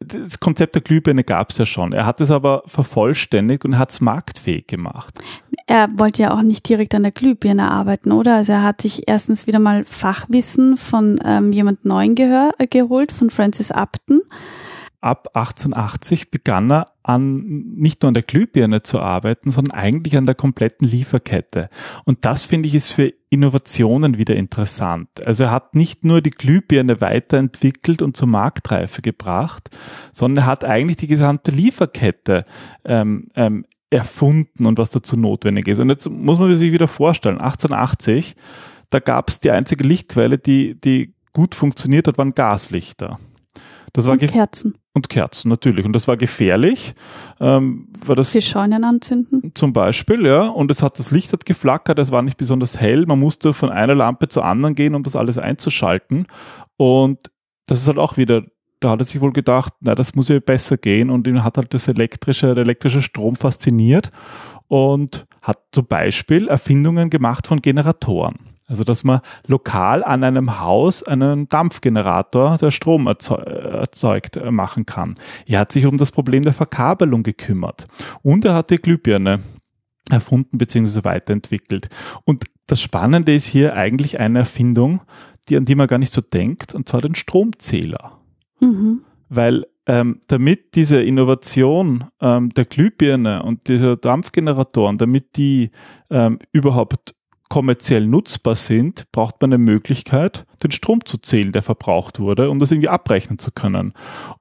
das 0.00 0.40
Konzept 0.40 0.74
der 0.74 0.82
Glühbirne 0.82 1.24
gab 1.24 1.50
es 1.50 1.58
ja 1.58 1.66
schon. 1.66 1.92
Er 1.92 2.04
hat 2.04 2.20
es 2.20 2.30
aber 2.30 2.62
vervollständigt 2.66 3.64
und 3.64 3.78
hat 3.78 3.90
es 3.90 4.00
marktfähig 4.00 4.66
gemacht. 4.66 5.18
Er 5.66 5.88
wollte 5.96 6.22
ja 6.22 6.34
auch 6.34 6.42
nicht 6.42 6.68
direkt 6.68 6.94
an 6.94 7.04
der 7.04 7.12
Glühbirne 7.12 7.70
arbeiten, 7.70 8.12
oder? 8.12 8.36
Also 8.36 8.52
er 8.52 8.62
hat 8.62 8.82
sich 8.82 9.08
erstens 9.08 9.46
wieder 9.46 9.58
mal 9.58 9.84
Fachwissen 9.84 10.76
von 10.76 11.18
ähm, 11.24 11.52
jemand 11.52 11.84
Neuen 11.84 12.14
gehör, 12.14 12.52
äh, 12.58 12.66
geholt, 12.66 13.12
von 13.12 13.30
Francis 13.30 13.70
Upton 13.70 14.22
ab 15.02 15.28
1880 15.34 16.30
begann 16.30 16.70
er 16.70 16.86
an 17.02 17.64
nicht 17.74 18.02
nur 18.02 18.08
an 18.08 18.14
der 18.14 18.22
Glühbirne 18.22 18.82
zu 18.84 19.00
arbeiten, 19.00 19.50
sondern 19.50 19.76
eigentlich 19.76 20.16
an 20.16 20.26
der 20.26 20.36
kompletten 20.36 20.86
Lieferkette. 20.86 21.68
Und 22.04 22.24
das 22.24 22.44
finde 22.44 22.68
ich 22.68 22.76
ist 22.76 22.92
für 22.92 23.12
Innovationen 23.28 24.16
wieder 24.16 24.36
interessant. 24.36 25.08
Also 25.24 25.44
er 25.44 25.50
hat 25.50 25.74
nicht 25.74 26.04
nur 26.04 26.20
die 26.20 26.30
Glühbirne 26.30 27.00
weiterentwickelt 27.00 28.00
und 28.00 28.16
zur 28.16 28.28
Marktreife 28.28 29.02
gebracht, 29.02 29.70
sondern 30.12 30.44
er 30.44 30.46
hat 30.46 30.64
eigentlich 30.64 30.98
die 30.98 31.08
gesamte 31.08 31.50
Lieferkette 31.50 32.44
ähm, 32.84 33.28
ähm, 33.34 33.66
erfunden 33.90 34.66
und 34.66 34.78
was 34.78 34.90
dazu 34.90 35.16
notwendig 35.16 35.66
ist. 35.66 35.80
Und 35.80 35.88
jetzt 35.88 36.08
muss 36.08 36.38
man 36.38 36.56
sich 36.56 36.72
wieder 36.72 36.88
vorstellen, 36.88 37.40
1880, 37.40 38.36
da 38.90 39.00
gab 39.00 39.30
es 39.30 39.40
die 39.40 39.50
einzige 39.50 39.84
Lichtquelle, 39.84 40.38
die, 40.38 40.80
die 40.80 41.14
gut 41.32 41.56
funktioniert 41.56 42.06
hat, 42.06 42.18
waren 42.18 42.34
Gaslichter. 42.34 43.18
Das 43.92 44.06
war 44.06 44.12
und 44.12 44.26
Kerzen. 44.26 44.78
Und 44.94 45.08
Kerzen, 45.08 45.48
natürlich. 45.48 45.84
Und 45.84 45.92
das 45.92 46.08
war 46.08 46.16
gefährlich. 46.16 46.94
Ähm, 47.40 47.88
weil 48.06 48.16
das 48.16 48.30
Für 48.30 48.40
Scheunen 48.40 48.84
anzünden? 48.84 49.52
Zum 49.54 49.72
Beispiel, 49.72 50.26
ja. 50.26 50.48
Und 50.48 50.70
es 50.70 50.82
hat, 50.82 50.98
das 50.98 51.10
Licht 51.10 51.32
hat 51.32 51.44
geflackert, 51.44 51.98
es 51.98 52.10
war 52.10 52.22
nicht 52.22 52.38
besonders 52.38 52.80
hell. 52.80 53.04
Man 53.06 53.20
musste 53.20 53.52
von 53.52 53.70
einer 53.70 53.94
Lampe 53.94 54.28
zur 54.28 54.44
anderen 54.44 54.74
gehen, 54.74 54.94
um 54.94 55.02
das 55.02 55.14
alles 55.14 55.36
einzuschalten. 55.36 56.26
Und 56.76 57.30
das 57.66 57.80
ist 57.80 57.88
halt 57.88 57.98
auch 57.98 58.16
wieder, 58.16 58.44
da 58.80 58.90
hat 58.90 59.00
er 59.00 59.04
sich 59.04 59.20
wohl 59.20 59.32
gedacht, 59.32 59.74
na, 59.80 59.94
das 59.94 60.14
muss 60.14 60.28
ja 60.28 60.38
besser 60.40 60.78
gehen. 60.78 61.10
Und 61.10 61.26
ihn 61.26 61.44
hat 61.44 61.58
halt 61.58 61.74
das 61.74 61.86
elektrische, 61.86 62.54
der 62.54 62.64
elektrische 62.64 63.02
Strom 63.02 63.36
fasziniert 63.36 64.10
und 64.68 65.26
hat 65.42 65.58
zum 65.72 65.86
Beispiel 65.86 66.48
Erfindungen 66.48 67.10
gemacht 67.10 67.46
von 67.46 67.60
Generatoren. 67.60 68.51
Also 68.72 68.84
dass 68.84 69.04
man 69.04 69.20
lokal 69.46 70.02
an 70.02 70.24
einem 70.24 70.58
Haus 70.58 71.02
einen 71.02 71.46
Dampfgenerator, 71.46 72.56
der 72.56 72.70
Strom 72.70 73.06
erzeugt, 73.06 74.36
äh, 74.38 74.50
machen 74.50 74.86
kann. 74.86 75.14
Er 75.44 75.60
hat 75.60 75.72
sich 75.72 75.84
um 75.84 75.98
das 75.98 76.10
Problem 76.10 76.42
der 76.42 76.54
Verkabelung 76.54 77.22
gekümmert 77.22 77.86
und 78.22 78.46
er 78.46 78.54
hat 78.54 78.70
die 78.70 78.76
Glühbirne 78.76 79.40
erfunden 80.10 80.56
bzw. 80.56 81.04
weiterentwickelt. 81.04 81.90
Und 82.24 82.44
das 82.66 82.80
Spannende 82.80 83.34
ist 83.34 83.44
hier 83.44 83.76
eigentlich 83.76 84.18
eine 84.18 84.38
Erfindung, 84.38 85.02
die, 85.50 85.58
an 85.58 85.66
die 85.66 85.74
man 85.74 85.86
gar 85.86 85.98
nicht 85.98 86.14
so 86.14 86.22
denkt, 86.22 86.74
und 86.74 86.88
zwar 86.88 87.02
den 87.02 87.14
Stromzähler. 87.14 88.20
Mhm. 88.60 89.02
Weil 89.28 89.66
ähm, 89.84 90.20
damit 90.28 90.76
diese 90.76 91.02
Innovation 91.02 92.04
ähm, 92.22 92.48
der 92.54 92.64
Glühbirne 92.64 93.42
und 93.42 93.68
dieser 93.68 93.98
Dampfgeneratoren, 93.98 94.96
damit 94.96 95.36
die 95.36 95.72
ähm, 96.08 96.38
überhaupt 96.52 97.14
kommerziell 97.52 98.06
nutzbar 98.06 98.56
sind, 98.56 99.12
braucht 99.12 99.42
man 99.42 99.52
eine 99.52 99.58
Möglichkeit, 99.58 100.46
den 100.64 100.70
Strom 100.70 101.04
zu 101.04 101.18
zählen, 101.18 101.52
der 101.52 101.60
verbraucht 101.60 102.18
wurde, 102.18 102.48
um 102.48 102.58
das 102.58 102.70
irgendwie 102.70 102.88
abrechnen 102.88 103.38
zu 103.38 103.50
können. 103.50 103.92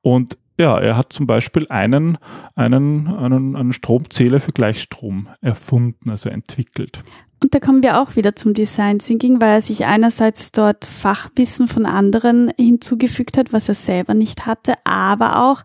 Und 0.02 0.38
ja, 0.58 0.80
er 0.80 0.95
hat 0.95 1.12
zum 1.12 1.28
Beispiel 1.28 1.65
einen, 1.67 2.17
einen, 2.56 3.10
einen, 3.10 3.58
einen 3.58 3.74
Stromzähler 3.74 4.39
für 4.39 4.54
Gleichstrom 4.54 5.28
erfunden, 5.41 6.10
also 6.10 6.30
entwickelt. 6.30 7.04
Und 7.43 7.56
da 7.56 7.60
kommen 7.60 7.82
wir 7.82 7.99
auch 7.99 8.15
wieder 8.15 8.36
zum 8.36 8.54
Design 8.54 8.99
Thinking, 8.99 9.41
weil 9.41 9.56
er 9.56 9.62
sich 9.62 9.86
einerseits 9.86 10.51
dort 10.51 10.86
Fachwissen 10.86 11.67
von 11.67 11.88
anderen 11.88 12.51
hinzugefügt 12.56 13.36
hat, 13.36 13.51
was 13.51 13.67
er 13.67 13.73
selber 13.73 14.13
nicht 14.13 14.45
hatte, 14.45 14.73
aber 14.84 15.43
auch, 15.43 15.63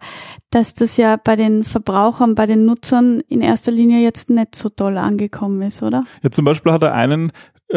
dass 0.50 0.72
das 0.72 0.96
ja 0.96 1.16
bei 1.22 1.36
den 1.36 1.64
Verbrauchern, 1.64 2.34
bei 2.34 2.46
den 2.46 2.64
Nutzern 2.64 3.20
in 3.28 3.42
erster 3.42 3.72
Linie 3.72 4.02
jetzt 4.02 4.30
nicht 4.30 4.54
so 4.54 4.70
toll 4.70 4.96
angekommen 4.96 5.60
ist, 5.60 5.82
oder? 5.82 6.04
Ja, 6.22 6.30
zum 6.30 6.46
Beispiel 6.46 6.72
hat 6.72 6.82
er 6.82 6.94
einen 6.94 7.30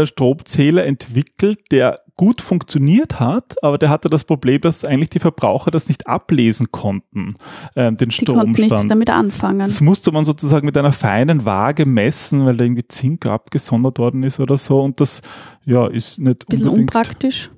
Stromzähler 0.03 0.85
entwickelt, 0.85 1.71
der 1.71 1.99
gut 2.15 2.41
funktioniert 2.41 3.19
hat, 3.19 3.63
aber 3.63 3.77
der 3.77 3.89
hatte 3.89 4.09
das 4.09 4.23
Problem, 4.23 4.61
dass 4.61 4.83
eigentlich 4.83 5.09
die 5.09 5.19
Verbraucher 5.19 5.71
das 5.71 5.87
nicht 5.87 6.07
ablesen 6.07 6.71
konnten, 6.71 7.35
äh, 7.75 7.91
den 7.91 8.09
die 8.09 8.11
Stromstand. 8.11 8.57
Die 8.57 8.61
nichts 8.61 8.87
damit 8.87 9.09
anfangen. 9.09 9.59
Das 9.59 9.81
musste 9.81 10.11
man 10.11 10.25
sozusagen 10.25 10.65
mit 10.65 10.77
einer 10.77 10.91
feinen 10.91 11.45
Waage 11.45 11.85
messen, 11.85 12.45
weil 12.45 12.57
da 12.57 12.65
irgendwie 12.65 12.87
Zink 12.87 13.25
abgesondert 13.25 13.99
worden 13.99 14.23
ist 14.23 14.39
oder 14.39 14.57
so 14.57 14.81
und 14.81 14.99
das 14.99 15.21
ja 15.65 15.87
ist 15.87 16.19
nicht 16.19 16.45
Bisschen 16.47 16.67
unpraktisch 16.67 17.49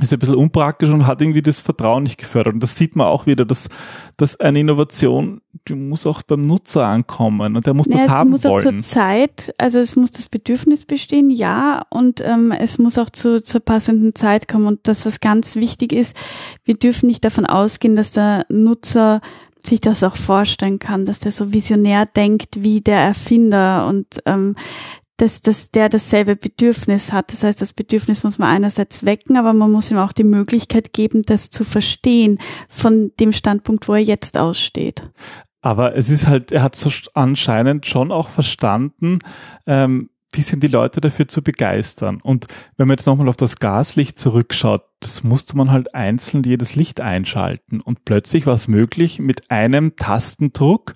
ist 0.00 0.12
ein 0.12 0.18
bisschen 0.18 0.36
unpraktisch 0.36 0.88
und 0.88 1.06
hat 1.06 1.20
irgendwie 1.20 1.42
das 1.42 1.60
Vertrauen 1.60 2.04
nicht 2.04 2.16
gefördert. 2.16 2.54
Und 2.54 2.62
das 2.62 2.76
sieht 2.76 2.96
man 2.96 3.08
auch 3.08 3.26
wieder, 3.26 3.44
dass, 3.44 3.68
dass 4.16 4.40
eine 4.40 4.60
Innovation, 4.60 5.42
die 5.68 5.74
muss 5.74 6.06
auch 6.06 6.22
beim 6.22 6.40
Nutzer 6.40 6.86
ankommen 6.86 7.56
und 7.56 7.66
der 7.66 7.74
muss 7.74 7.88
naja, 7.88 8.06
das 8.06 8.10
haben 8.10 8.30
muss 8.30 8.44
wollen. 8.44 8.66
Auch 8.66 8.70
zur 8.70 8.80
Zeit, 8.80 9.54
also 9.58 9.78
es 9.78 9.94
muss 9.94 10.10
das 10.10 10.30
Bedürfnis 10.30 10.86
bestehen, 10.86 11.28
ja, 11.28 11.84
und 11.90 12.22
ähm, 12.22 12.52
es 12.52 12.78
muss 12.78 12.96
auch 12.96 13.10
zu, 13.10 13.42
zur 13.42 13.60
passenden 13.60 14.14
Zeit 14.14 14.48
kommen. 14.48 14.66
Und 14.66 14.88
das, 14.88 15.04
was 15.04 15.20
ganz 15.20 15.56
wichtig 15.56 15.92
ist, 15.92 16.16
wir 16.64 16.74
dürfen 16.74 17.06
nicht 17.06 17.24
davon 17.24 17.44
ausgehen, 17.44 17.94
dass 17.94 18.12
der 18.12 18.46
Nutzer 18.48 19.20
sich 19.64 19.80
das 19.80 20.02
auch 20.02 20.16
vorstellen 20.16 20.78
kann, 20.78 21.06
dass 21.06 21.18
der 21.18 21.32
so 21.32 21.52
visionär 21.52 22.06
denkt 22.06 22.62
wie 22.62 22.80
der 22.80 22.98
Erfinder 22.98 23.86
und 23.86 24.06
ähm, 24.26 24.56
dass, 25.16 25.40
dass 25.40 25.70
der 25.70 25.88
dasselbe 25.88 26.36
Bedürfnis 26.36 27.12
hat. 27.12 27.32
Das 27.32 27.44
heißt, 27.44 27.60
das 27.60 27.72
Bedürfnis 27.72 28.24
muss 28.24 28.38
man 28.38 28.48
einerseits 28.48 29.04
wecken, 29.04 29.36
aber 29.36 29.52
man 29.52 29.70
muss 29.70 29.90
ihm 29.90 29.98
auch 29.98 30.12
die 30.12 30.24
Möglichkeit 30.24 30.92
geben, 30.92 31.22
das 31.24 31.50
zu 31.50 31.64
verstehen 31.64 32.38
von 32.68 33.12
dem 33.20 33.32
Standpunkt, 33.32 33.88
wo 33.88 33.94
er 33.94 34.02
jetzt 34.02 34.38
aussteht. 34.38 35.02
Aber 35.60 35.94
es 35.94 36.10
ist 36.10 36.26
halt, 36.26 36.50
er 36.50 36.62
hat 36.62 36.74
so 36.74 36.90
anscheinend 37.14 37.86
schon 37.86 38.10
auch 38.10 38.28
verstanden, 38.28 39.20
ähm, 39.66 40.10
wie 40.32 40.42
sind 40.42 40.62
die 40.62 40.68
Leute 40.68 41.00
dafür 41.00 41.28
zu 41.28 41.42
begeistern. 41.42 42.18
Und 42.22 42.46
wenn 42.76 42.88
man 42.88 42.96
jetzt 42.96 43.06
nochmal 43.06 43.28
auf 43.28 43.36
das 43.36 43.56
Gaslicht 43.56 44.18
zurückschaut, 44.18 44.82
das 45.00 45.22
musste 45.22 45.56
man 45.56 45.70
halt 45.70 45.94
einzeln 45.94 46.42
jedes 46.42 46.74
Licht 46.74 47.00
einschalten. 47.00 47.80
Und 47.80 48.04
plötzlich 48.04 48.46
war 48.46 48.54
es 48.54 48.66
möglich, 48.66 49.18
mit 49.18 49.50
einem 49.50 49.94
Tastendruck 49.94 50.94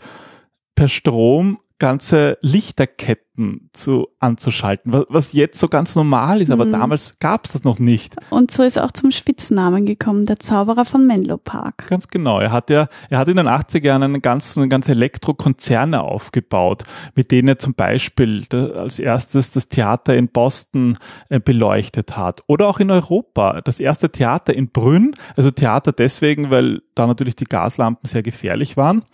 per 0.75 0.89
Strom 0.89 1.59
ganze 1.79 2.39
Lichterketten 2.41 3.27
zu, 3.73 4.09
anzuschalten, 4.19 4.93
was, 4.93 5.05
was 5.09 5.33
jetzt 5.33 5.61
so 5.61 5.69
ganz 5.69 5.95
normal 5.95 6.41
ist, 6.41 6.51
aber 6.51 6.65
mhm. 6.65 6.73
damals 6.73 7.19
gab 7.19 7.45
es 7.45 7.53
das 7.53 7.65
noch 7.65 7.79
nicht. 7.79 8.17
Und 8.31 8.51
so 8.51 8.63
ist 8.63 8.77
er 8.77 8.85
auch 8.85 8.93
zum 8.93 9.11
Spitznamen 9.11 9.85
gekommen, 9.85 10.25
der 10.25 10.39
Zauberer 10.39 10.87
von 10.87 11.07
Menlo 11.07 11.37
Park. 11.37 11.87
Ganz 11.89 12.09
genau. 12.09 12.41
Er 12.41 12.51
hat 12.51 12.71
ja, 12.71 12.89
er 13.11 13.19
hat 13.19 13.29
in 13.29 13.37
den 13.37 13.49
80er 13.49 13.85
Jahren 13.85 14.03
eine 14.03 14.21
ganze, 14.21 14.61
eine 14.61 14.69
ganze 14.69 14.93
Elektrokonzerne 14.93 16.03
aufgebaut, 16.03 16.85
mit 17.15 17.31
denen 17.31 17.49
er 17.49 17.59
zum 17.59 17.75
Beispiel 17.75 18.47
als 18.51 18.99
erstes 18.99 19.51
das 19.51 19.69
Theater 19.69 20.17
in 20.17 20.29
Boston 20.29 20.97
äh, 21.29 21.39
beleuchtet 21.39 22.17
hat. 22.17 22.43
Oder 22.47 22.69
auch 22.69 22.81
in 22.81 22.91
Europa. 22.91 23.61
Das 23.65 23.81
erste 23.81 24.11
Theater 24.11 24.55
in 24.55 24.71
Brünn, 24.71 25.15
also 25.37 25.51
Theater 25.51 25.93
deswegen, 25.93 26.51
weil 26.51 26.81
da 26.95 27.07
natürlich 27.07 27.37
die 27.37 27.45
Gaslampen 27.45 28.09
sehr 28.09 28.23
gefährlich 28.23 28.79
waren. 28.79 29.05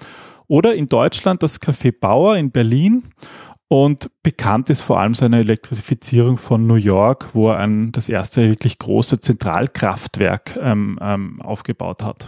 Oder 0.53 0.75
in 0.75 0.87
Deutschland 0.87 1.43
das 1.43 1.63
Café 1.63 1.99
Bauer 1.99 2.37
in 2.37 2.51
Berlin. 2.51 3.05
Und 3.69 4.11
bekannt 4.23 4.69
ist 4.69 4.83
vor 4.83 5.01
allem 5.01 5.15
seine 5.15 5.39
Elektrifizierung 5.39 6.37
von 6.37 6.67
New 6.67 6.75
York, 6.75 7.31
wo 7.33 7.49
er 7.49 7.57
ein, 7.57 7.91
das 7.91 8.11
erste 8.11 8.47
wirklich 8.51 8.79
große 8.79 9.19
Zentralkraftwerk 9.19 10.59
ähm, 10.61 10.99
ähm, 11.01 11.41
aufgebaut 11.41 12.05
hat. 12.05 12.27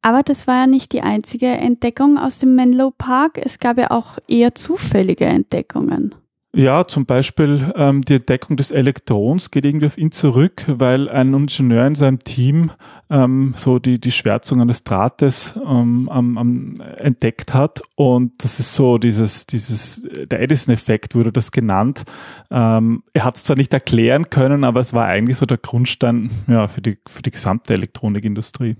Aber 0.00 0.22
das 0.22 0.46
war 0.46 0.60
ja 0.60 0.66
nicht 0.68 0.92
die 0.92 1.02
einzige 1.02 1.48
Entdeckung 1.48 2.18
aus 2.18 2.38
dem 2.38 2.54
Menlo 2.54 2.92
Park. 2.96 3.36
Es 3.44 3.58
gab 3.58 3.78
ja 3.78 3.90
auch 3.90 4.18
eher 4.28 4.54
zufällige 4.54 5.24
Entdeckungen. 5.24 6.14
Ja, 6.52 6.84
zum 6.84 7.06
Beispiel 7.06 7.72
ähm, 7.76 8.02
die 8.02 8.14
Entdeckung 8.14 8.56
des 8.56 8.72
Elektrons 8.72 9.52
geht 9.52 9.64
irgendwie 9.64 9.86
auf 9.86 9.96
ihn 9.96 10.10
zurück, 10.10 10.64
weil 10.66 11.08
ein 11.08 11.32
Ingenieur 11.32 11.86
in 11.86 11.94
seinem 11.94 12.18
Team 12.24 12.72
ähm, 13.08 13.54
so 13.56 13.78
die, 13.78 14.00
die 14.00 14.10
Schwärzung 14.10 14.60
eines 14.60 14.82
Drahtes 14.82 15.54
ähm, 15.64 16.08
am, 16.08 16.36
am 16.36 16.74
entdeckt 16.96 17.54
hat. 17.54 17.82
Und 17.94 18.42
das 18.42 18.58
ist 18.58 18.74
so 18.74 18.98
dieses, 18.98 19.46
dieses, 19.46 20.02
der 20.02 20.42
Edison-Effekt 20.42 21.14
wurde 21.14 21.30
das 21.30 21.52
genannt. 21.52 22.02
Ähm, 22.50 23.04
er 23.12 23.24
hat 23.24 23.36
es 23.36 23.44
zwar 23.44 23.56
nicht 23.56 23.72
erklären 23.72 24.28
können, 24.28 24.64
aber 24.64 24.80
es 24.80 24.92
war 24.92 25.06
eigentlich 25.06 25.36
so 25.36 25.46
der 25.46 25.58
Grundstein 25.58 26.30
ja, 26.48 26.66
für, 26.66 26.82
die, 26.82 26.98
für 27.06 27.22
die 27.22 27.30
gesamte 27.30 27.74
Elektronikindustrie. 27.74 28.74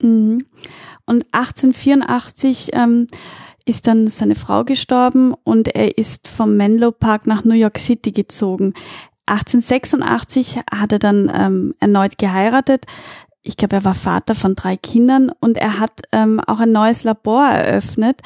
Mhm. 0.00 0.46
Und 1.04 1.26
1884 1.32 2.70
ähm, 2.72 3.06
ist 3.64 3.86
dann 3.86 4.08
seine 4.08 4.34
Frau 4.34 4.64
gestorben 4.64 5.34
und 5.44 5.68
er 5.68 5.98
ist 5.98 6.28
vom 6.28 6.56
Menlo 6.56 6.92
Park 6.92 7.26
nach 7.26 7.44
New 7.44 7.54
York 7.54 7.78
City 7.78 8.12
gezogen. 8.12 8.74
1886 9.26 10.58
hat 10.70 10.92
er 10.92 10.98
dann 10.98 11.30
ähm, 11.34 11.74
erneut 11.80 12.18
geheiratet. 12.18 12.86
Ich 13.42 13.56
glaube, 13.56 13.76
er 13.76 13.84
war 13.84 13.94
Vater 13.94 14.34
von 14.34 14.54
drei 14.54 14.76
Kindern 14.76 15.30
und 15.40 15.56
er 15.56 15.78
hat 15.78 16.02
ähm, 16.12 16.40
auch 16.40 16.60
ein 16.60 16.72
neues 16.72 17.04
Labor 17.04 17.44
eröffnet, 17.44 18.20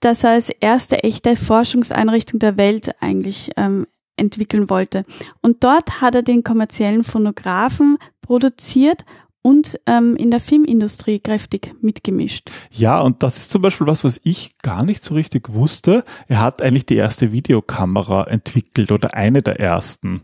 das 0.00 0.24
er 0.24 0.30
als 0.30 0.50
erste 0.50 1.02
echte 1.02 1.36
Forschungseinrichtung 1.36 2.38
der 2.38 2.56
Welt 2.56 2.94
eigentlich 3.00 3.50
ähm, 3.56 3.86
entwickeln 4.16 4.68
wollte. 4.68 5.04
Und 5.42 5.64
dort 5.64 6.00
hat 6.00 6.14
er 6.14 6.22
den 6.22 6.44
kommerziellen 6.44 7.04
Phonographen 7.04 7.98
produziert 8.20 9.04
und 9.42 9.80
ähm, 9.86 10.16
in 10.16 10.30
der 10.30 10.40
Filmindustrie 10.40 11.20
kräftig 11.20 11.74
mitgemischt. 11.80 12.50
Ja, 12.70 13.00
und 13.00 13.22
das 13.22 13.38
ist 13.38 13.50
zum 13.50 13.62
Beispiel 13.62 13.86
was, 13.86 14.04
was 14.04 14.20
ich 14.24 14.58
gar 14.58 14.84
nicht 14.84 15.04
so 15.04 15.14
richtig 15.14 15.52
wusste. 15.52 16.04
Er 16.26 16.40
hat 16.40 16.62
eigentlich 16.62 16.86
die 16.86 16.96
erste 16.96 17.32
Videokamera 17.32 18.24
entwickelt 18.24 18.92
oder 18.92 19.14
eine 19.14 19.42
der 19.42 19.60
ersten. 19.60 20.20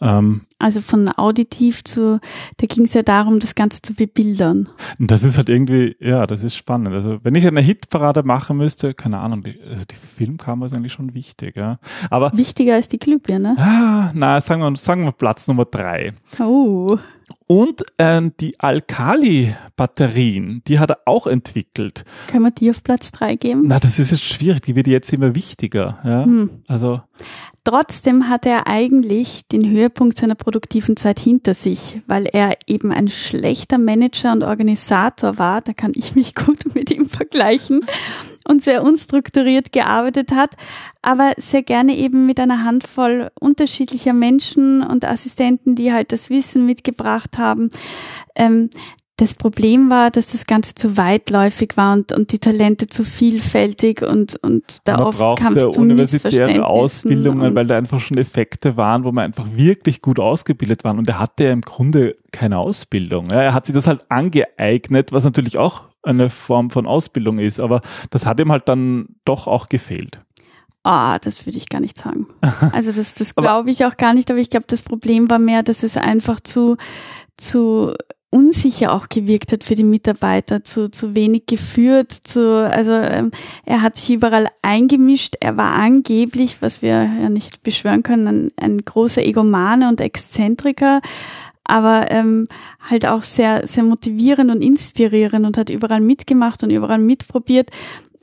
Ähm, 0.00 0.42
also 0.58 0.80
von 0.80 1.08
auditiv 1.08 1.84
zu, 1.84 2.20
da 2.56 2.66
ging 2.66 2.84
es 2.84 2.94
ja 2.94 3.02
darum, 3.02 3.40
das 3.40 3.54
Ganze 3.54 3.82
zu 3.82 3.94
bebildern. 3.94 4.68
Und 4.98 5.10
das 5.10 5.22
ist 5.22 5.36
halt 5.36 5.48
irgendwie, 5.48 5.96
ja, 6.00 6.26
das 6.26 6.44
ist 6.44 6.56
spannend. 6.56 6.88
Also 6.88 7.18
wenn 7.22 7.34
ich 7.34 7.46
eine 7.46 7.60
Hitparade 7.60 8.22
machen 8.22 8.56
müsste, 8.56 8.94
keine 8.94 9.18
Ahnung, 9.18 9.42
die, 9.42 9.60
also 9.62 9.84
die 9.84 9.96
Filmkamera 9.96 10.66
ist 10.66 10.74
eigentlich 10.74 10.94
schon 10.94 11.14
wichtig, 11.14 11.56
ja. 11.56 11.78
Aber 12.10 12.32
wichtiger 12.34 12.74
als 12.74 12.88
die 12.88 12.98
Glühbirne. 12.98 13.56
Ah, 13.58 14.10
na, 14.14 14.40
sagen 14.40 14.62
wir, 14.62 14.74
sagen 14.76 15.04
wir 15.04 15.12
Platz 15.12 15.46
Nummer 15.46 15.66
drei. 15.66 16.14
Oh. 16.40 16.98
Und 17.48 17.84
ähm, 17.98 18.32
die 18.40 18.58
Alkali-Batterien, 18.58 20.62
die 20.66 20.78
hat 20.78 20.90
er 20.90 21.00
auch 21.04 21.26
entwickelt. 21.26 22.06
Können 22.28 22.44
wir 22.44 22.50
die 22.50 22.70
auf 22.70 22.82
Platz 22.82 23.12
drei 23.12 23.36
geben? 23.36 23.64
Na, 23.66 23.78
das 23.78 23.98
ist 23.98 24.10
jetzt 24.10 24.24
schwierig, 24.24 24.62
die 24.62 24.74
wird 24.74 24.86
jetzt 24.86 25.12
immer 25.12 25.34
wichtiger. 25.34 25.98
Ja? 26.04 26.24
Hm. 26.24 26.62
Also. 26.66 27.02
Trotzdem 27.66 28.28
hat 28.28 28.46
er 28.46 28.68
eigentlich 28.68 29.48
den 29.48 29.68
Höhepunkt 29.68 30.18
seiner 30.18 30.36
produktiven 30.36 30.96
Zeit 30.96 31.18
hinter 31.18 31.52
sich, 31.52 32.00
weil 32.06 32.26
er 32.26 32.56
eben 32.68 32.92
ein 32.92 33.08
schlechter 33.08 33.76
Manager 33.76 34.30
und 34.30 34.44
Organisator 34.44 35.36
war. 35.36 35.62
Da 35.62 35.72
kann 35.72 35.90
ich 35.96 36.14
mich 36.14 36.34
gut 36.46 36.76
mit 36.76 36.92
ihm 36.92 37.08
vergleichen 37.08 37.84
und 38.46 38.62
sehr 38.62 38.84
unstrukturiert 38.84 39.72
gearbeitet 39.72 40.30
hat, 40.30 40.54
aber 41.02 41.32
sehr 41.38 41.64
gerne 41.64 41.96
eben 41.96 42.24
mit 42.24 42.38
einer 42.38 42.62
Handvoll 42.62 43.32
unterschiedlicher 43.40 44.12
Menschen 44.12 44.84
und 44.84 45.04
Assistenten, 45.04 45.74
die 45.74 45.92
halt 45.92 46.12
das 46.12 46.30
Wissen 46.30 46.66
mitgebracht 46.66 47.36
haben. 47.36 47.70
Ähm, 48.36 48.70
das 49.16 49.34
Problem 49.34 49.88
war, 49.88 50.10
dass 50.10 50.32
das 50.32 50.46
Ganze 50.46 50.74
zu 50.74 50.98
weitläufig 50.98 51.76
war 51.76 51.94
und, 51.94 52.12
und 52.12 52.32
die 52.32 52.38
Talente 52.38 52.86
zu 52.86 53.02
vielfältig 53.02 54.02
und, 54.02 54.36
und 54.42 54.80
da 54.84 54.98
man 54.98 55.06
oft 55.06 55.38
kam 55.38 55.56
es 55.56 55.62
zu 55.62 55.80
universitäre 55.80 56.66
Ausbildungen, 56.66 57.54
weil 57.54 57.66
da 57.66 57.78
einfach 57.78 57.98
schon 57.98 58.18
Effekte 58.18 58.76
waren, 58.76 59.04
wo 59.04 59.12
man 59.12 59.24
einfach 59.24 59.46
wirklich 59.54 60.02
gut 60.02 60.18
ausgebildet 60.18 60.84
waren 60.84 60.98
und 60.98 61.08
er 61.08 61.18
hatte 61.18 61.44
ja 61.44 61.50
im 61.52 61.62
Grunde 61.62 62.16
keine 62.30 62.58
Ausbildung. 62.58 63.30
Er 63.30 63.54
hat 63.54 63.66
sich 63.66 63.74
das 63.74 63.86
halt 63.86 64.04
angeeignet, 64.10 65.12
was 65.12 65.24
natürlich 65.24 65.56
auch 65.56 65.84
eine 66.02 66.28
Form 66.28 66.70
von 66.70 66.86
Ausbildung 66.86 67.38
ist, 67.38 67.58
aber 67.58 67.80
das 68.10 68.26
hat 68.26 68.38
ihm 68.38 68.52
halt 68.52 68.68
dann 68.68 69.16
doch 69.24 69.46
auch 69.46 69.70
gefehlt. 69.70 70.20
Ah, 70.82 71.18
das 71.18 71.46
würde 71.46 71.58
ich 71.58 71.68
gar 71.68 71.80
nicht 71.80 71.96
sagen. 71.96 72.28
Also 72.72 72.92
das, 72.92 73.14
das 73.14 73.34
glaube 73.34 73.70
ich 73.70 73.86
auch 73.86 73.96
gar 73.96 74.12
nicht, 74.12 74.30
aber 74.30 74.40
ich 74.40 74.50
glaube, 74.50 74.66
das 74.68 74.82
Problem 74.82 75.30
war 75.30 75.38
mehr, 75.38 75.62
dass 75.62 75.82
es 75.82 75.96
einfach 75.96 76.38
zu, 76.40 76.76
zu 77.36 77.94
unsicher 78.30 78.92
auch 78.92 79.08
gewirkt 79.08 79.52
hat 79.52 79.64
für 79.64 79.74
die 79.74 79.84
Mitarbeiter, 79.84 80.64
zu, 80.64 80.90
zu 80.90 81.14
wenig 81.14 81.46
geführt, 81.46 82.12
zu, 82.12 82.68
also 82.70 82.92
ähm, 82.92 83.30
er 83.64 83.82
hat 83.82 83.96
sich 83.96 84.10
überall 84.10 84.48
eingemischt, 84.62 85.36
er 85.40 85.56
war 85.56 85.72
angeblich, 85.72 86.60
was 86.60 86.82
wir 86.82 87.04
ja 87.04 87.28
nicht 87.28 87.62
beschwören 87.62 88.02
können, 88.02 88.26
ein, 88.26 88.50
ein 88.56 88.78
großer 88.84 89.22
Egomane 89.22 89.88
und 89.88 90.00
Exzentriker, 90.00 91.00
aber 91.64 92.10
ähm, 92.10 92.46
halt 92.80 93.06
auch 93.06 93.22
sehr, 93.22 93.66
sehr 93.66 93.82
motivierend 93.82 94.50
und 94.50 94.62
inspirierend 94.62 95.46
und 95.46 95.56
hat 95.56 95.70
überall 95.70 96.00
mitgemacht 96.00 96.62
und 96.62 96.70
überall 96.70 96.98
mitprobiert. 96.98 97.70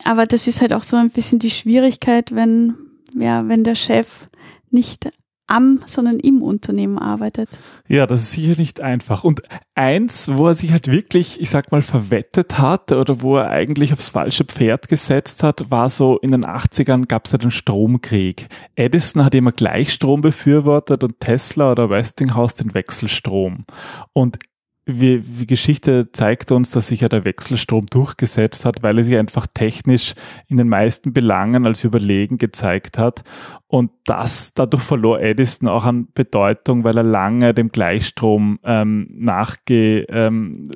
Aber 0.06 0.26
das 0.26 0.48
ist 0.48 0.62
halt 0.62 0.74
auch 0.74 0.84
so 0.84 0.96
ein 0.96 1.10
bisschen 1.10 1.40
die 1.40 1.50
Schwierigkeit, 1.50 2.34
wenn, 2.36 2.76
ja, 3.16 3.48
wenn 3.48 3.64
der 3.64 3.76
Chef 3.76 4.28
nicht 4.70 5.10
am, 5.54 5.82
sondern 5.86 6.20
im 6.20 6.42
Unternehmen 6.42 6.98
arbeitet. 6.98 7.50
Ja, 7.88 8.08
das 8.08 8.22
ist 8.22 8.32
sicher 8.32 8.60
nicht 8.60 8.82
einfach. 8.82 9.24
Und 9.24 9.42
eins, 9.76 10.30
wo 10.34 10.48
er 10.48 10.56
sich 10.56 10.72
halt 10.72 10.88
wirklich, 10.88 11.40
ich 11.40 11.50
sag 11.50 11.72
mal, 11.72 11.82
verwettet 11.82 12.60
hat 12.60 12.92
oder 12.92 13.22
wo 13.22 13.38
er 13.38 13.50
eigentlich 13.50 13.94
aufs 13.94 14.10
falsche 14.10 14.46
Pferd 14.46 14.88
gesetzt 14.88 15.44
hat, 15.44 15.70
war 15.70 15.90
so 15.90 16.18
in 16.18 16.32
den 16.32 16.46
80ern 16.46 17.08
gab 17.08 17.26
es 17.26 17.32
ja 17.34 17.38
den 17.38 17.52
Stromkrieg. 17.52 18.48
Edison 18.76 19.24
hat 19.24 19.36
immer 19.36 19.52
Gleichstrom 19.52 20.22
befürwortet 20.22 21.04
und 21.04 21.20
Tesla 21.20 21.72
oder 21.72 21.90
Westinghouse 21.90 22.56
den 22.56 22.74
Wechselstrom. 22.74 23.66
Und 24.14 24.40
wie, 24.86 25.40
wie 25.40 25.48
Geschichte 25.48 26.12
zeigt 26.12 26.52
uns, 26.52 26.72
dass 26.72 26.90
sich 26.90 27.02
ja 27.02 27.10
der 27.10 27.24
Wechselstrom 27.24 27.86
durchgesetzt 27.86 28.66
hat, 28.66 28.84
weil 28.84 28.98
er 28.98 29.04
sich 29.04 29.18
einfach 29.18 29.48
technisch 29.54 30.14
in 30.48 30.58
den 30.58 30.68
meisten 30.68 31.14
Belangen 31.14 31.66
als 31.66 31.84
überlegen 31.84 32.38
gezeigt 32.38 32.98
hat. 32.98 33.24
Und 33.68 33.92
das, 34.06 34.54
dadurch 34.54 34.84
verlor 34.84 35.22
Edison 35.22 35.70
auch 35.70 35.86
an 35.86 36.08
Bedeutung, 36.14 36.84
weil 36.84 36.98
er 36.98 37.04
lange 37.04 37.54
dem 37.54 37.70
Gleichstrom 37.70 38.60
ähm, 38.64 39.08
nachge, 39.10 40.02
ähm, 40.10 40.70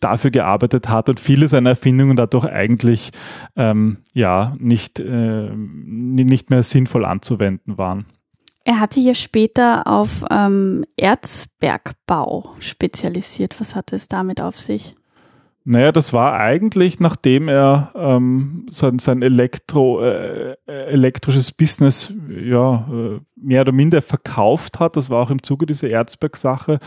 dafür 0.00 0.30
gearbeitet 0.30 0.88
hat 0.88 1.08
und 1.08 1.20
viele 1.20 1.48
seiner 1.48 1.70
Erfindungen 1.70 2.16
dadurch 2.16 2.44
eigentlich 2.44 3.10
ähm, 3.56 3.98
ja 4.12 4.54
nicht, 4.58 5.00
äh, 5.00 5.50
nicht 5.54 6.50
mehr 6.50 6.62
sinnvoll 6.62 7.04
anzuwenden 7.04 7.78
waren. 7.78 8.06
Er 8.68 8.80
hat 8.80 8.94
sich 8.94 9.04
ja 9.04 9.14
später 9.14 9.86
auf 9.86 10.24
ähm, 10.28 10.84
Erzbergbau 10.96 12.56
spezialisiert. 12.58 13.60
Was 13.60 13.76
hatte 13.76 13.94
es 13.94 14.08
damit 14.08 14.40
auf 14.40 14.58
sich? 14.58 14.96
Naja, 15.62 15.92
das 15.92 16.12
war 16.12 16.32
eigentlich, 16.34 16.98
nachdem 16.98 17.46
er 17.46 17.92
ähm, 17.94 18.66
sein, 18.68 18.98
sein 18.98 19.22
Elektro, 19.22 20.02
äh, 20.02 20.56
elektrisches 20.66 21.52
Business 21.52 22.12
ja, 22.28 22.88
äh, 22.90 23.14
äh, 23.14 23.20
mehr 23.36 23.60
oder 23.60 23.70
minder 23.70 24.02
verkauft 24.02 24.80
hat. 24.80 24.96
Das 24.96 25.10
war 25.10 25.22
auch 25.22 25.30
im 25.30 25.44
Zuge 25.44 25.66
dieser 25.66 25.88
Erzberg-Sache. 25.88 26.80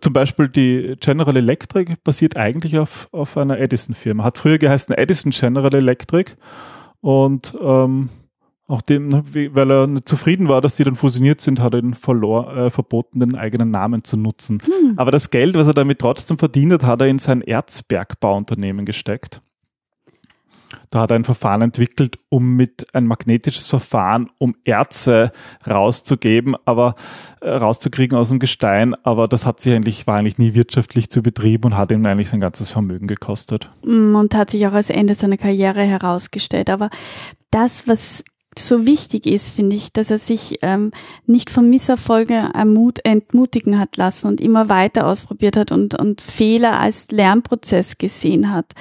Zum 0.00 0.12
Beispiel 0.12 0.48
die 0.48 0.94
General 1.00 1.36
Electric 1.36 1.94
basiert 2.04 2.36
eigentlich 2.36 2.78
auf, 2.78 3.08
auf 3.10 3.36
einer 3.36 3.58
Edison-Firma. 3.58 4.22
Hat 4.22 4.38
früher 4.38 4.58
geheißen 4.58 4.94
Edison 4.94 5.32
General 5.32 5.74
Electric 5.74 6.34
und 7.00 7.52
ähm, 7.60 8.10
auch 8.70 8.82
dem, 8.82 9.08
ne, 9.08 9.24
weil 9.52 9.70
er 9.70 9.86
nicht 9.86 10.08
zufrieden 10.08 10.48
war, 10.48 10.60
dass 10.60 10.76
sie 10.76 10.84
dann 10.84 10.96
fusioniert 10.96 11.40
sind, 11.40 11.60
hat 11.60 11.74
er 11.74 11.80
ihn 11.80 11.94
verlor, 11.94 12.56
äh, 12.56 12.70
verboten, 12.70 13.20
den 13.20 13.36
eigenen 13.36 13.70
Namen 13.70 14.04
zu 14.04 14.16
nutzen. 14.16 14.62
Hm. 14.64 14.94
Aber 14.96 15.10
das 15.10 15.30
Geld, 15.30 15.56
was 15.56 15.66
er 15.66 15.74
damit 15.74 15.98
trotzdem 15.98 16.38
verdient 16.38 16.72
hat, 16.72 16.84
hat 16.84 17.00
er 17.00 17.06
in 17.06 17.18
sein 17.18 17.42
Erzbergbauunternehmen 17.42 18.84
gesteckt. 18.84 19.42
Da 20.90 21.00
hat 21.00 21.10
er 21.10 21.16
ein 21.16 21.24
Verfahren 21.24 21.62
entwickelt, 21.62 22.18
um 22.30 22.56
mit 22.56 22.86
ein 22.94 23.06
magnetisches 23.06 23.68
Verfahren, 23.68 24.28
um 24.38 24.56
Erze 24.64 25.30
rauszugeben, 25.66 26.56
aber 26.64 26.96
äh, 27.40 27.50
rauszukriegen 27.50 28.18
aus 28.18 28.28
dem 28.28 28.40
Gestein. 28.40 28.94
Aber 29.04 29.28
das 29.28 29.46
hat 29.46 29.60
sich 29.60 29.72
eigentlich, 29.72 30.06
war 30.08 30.16
eigentlich 30.16 30.38
nie 30.38 30.54
wirtschaftlich 30.54 31.08
zu 31.08 31.22
betrieben 31.22 31.66
und 31.66 31.76
hat 31.76 31.92
ihm 31.92 32.04
eigentlich 32.04 32.28
sein 32.28 32.40
ganzes 32.40 32.70
Vermögen 32.70 33.06
gekostet. 33.06 33.70
Mm, 33.84 34.16
und 34.16 34.34
hat 34.34 34.50
sich 34.50 34.66
auch 34.66 34.72
als 34.72 34.90
Ende 34.90 35.14
seiner 35.14 35.36
Karriere 35.36 35.82
herausgestellt. 35.82 36.70
Aber 36.70 36.90
das, 37.52 37.86
was 37.86 38.24
so 38.58 38.84
wichtig 38.84 39.26
ist, 39.26 39.50
finde 39.50 39.76
ich, 39.76 39.92
dass 39.92 40.10
er 40.10 40.18
sich 40.18 40.58
ähm, 40.62 40.90
nicht 41.26 41.50
von 41.50 41.70
Misserfolge 41.70 42.34
ermut 42.52 42.98
entmutigen 43.04 43.78
hat 43.78 43.96
lassen 43.96 44.26
und 44.26 44.40
immer 44.40 44.68
weiter 44.68 45.06
ausprobiert 45.06 45.56
hat 45.56 45.72
und, 45.72 45.94
und 45.94 46.20
Fehler 46.20 46.80
als 46.80 47.10
Lernprozess 47.10 47.98
gesehen 47.98 48.52
hat. 48.52 48.74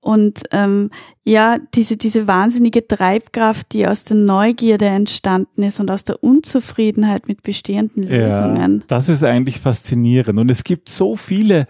Und 0.00 0.42
ähm, 0.50 0.90
ja, 1.22 1.56
diese, 1.74 1.96
diese 1.96 2.26
wahnsinnige 2.26 2.86
Treibkraft, 2.86 3.72
die 3.72 3.86
aus 3.88 4.04
der 4.04 4.18
Neugierde 4.18 4.84
entstanden 4.84 5.62
ist 5.62 5.80
und 5.80 5.90
aus 5.90 6.04
der 6.04 6.22
Unzufriedenheit 6.22 7.26
mit 7.26 7.42
bestehenden 7.42 8.02
Lösungen. 8.02 8.80
Ja, 8.80 8.84
das 8.88 9.08
ist 9.08 9.24
eigentlich 9.24 9.60
faszinierend. 9.60 10.38
Und 10.38 10.50
es 10.50 10.62
gibt 10.62 10.90
so 10.90 11.16
viele 11.16 11.66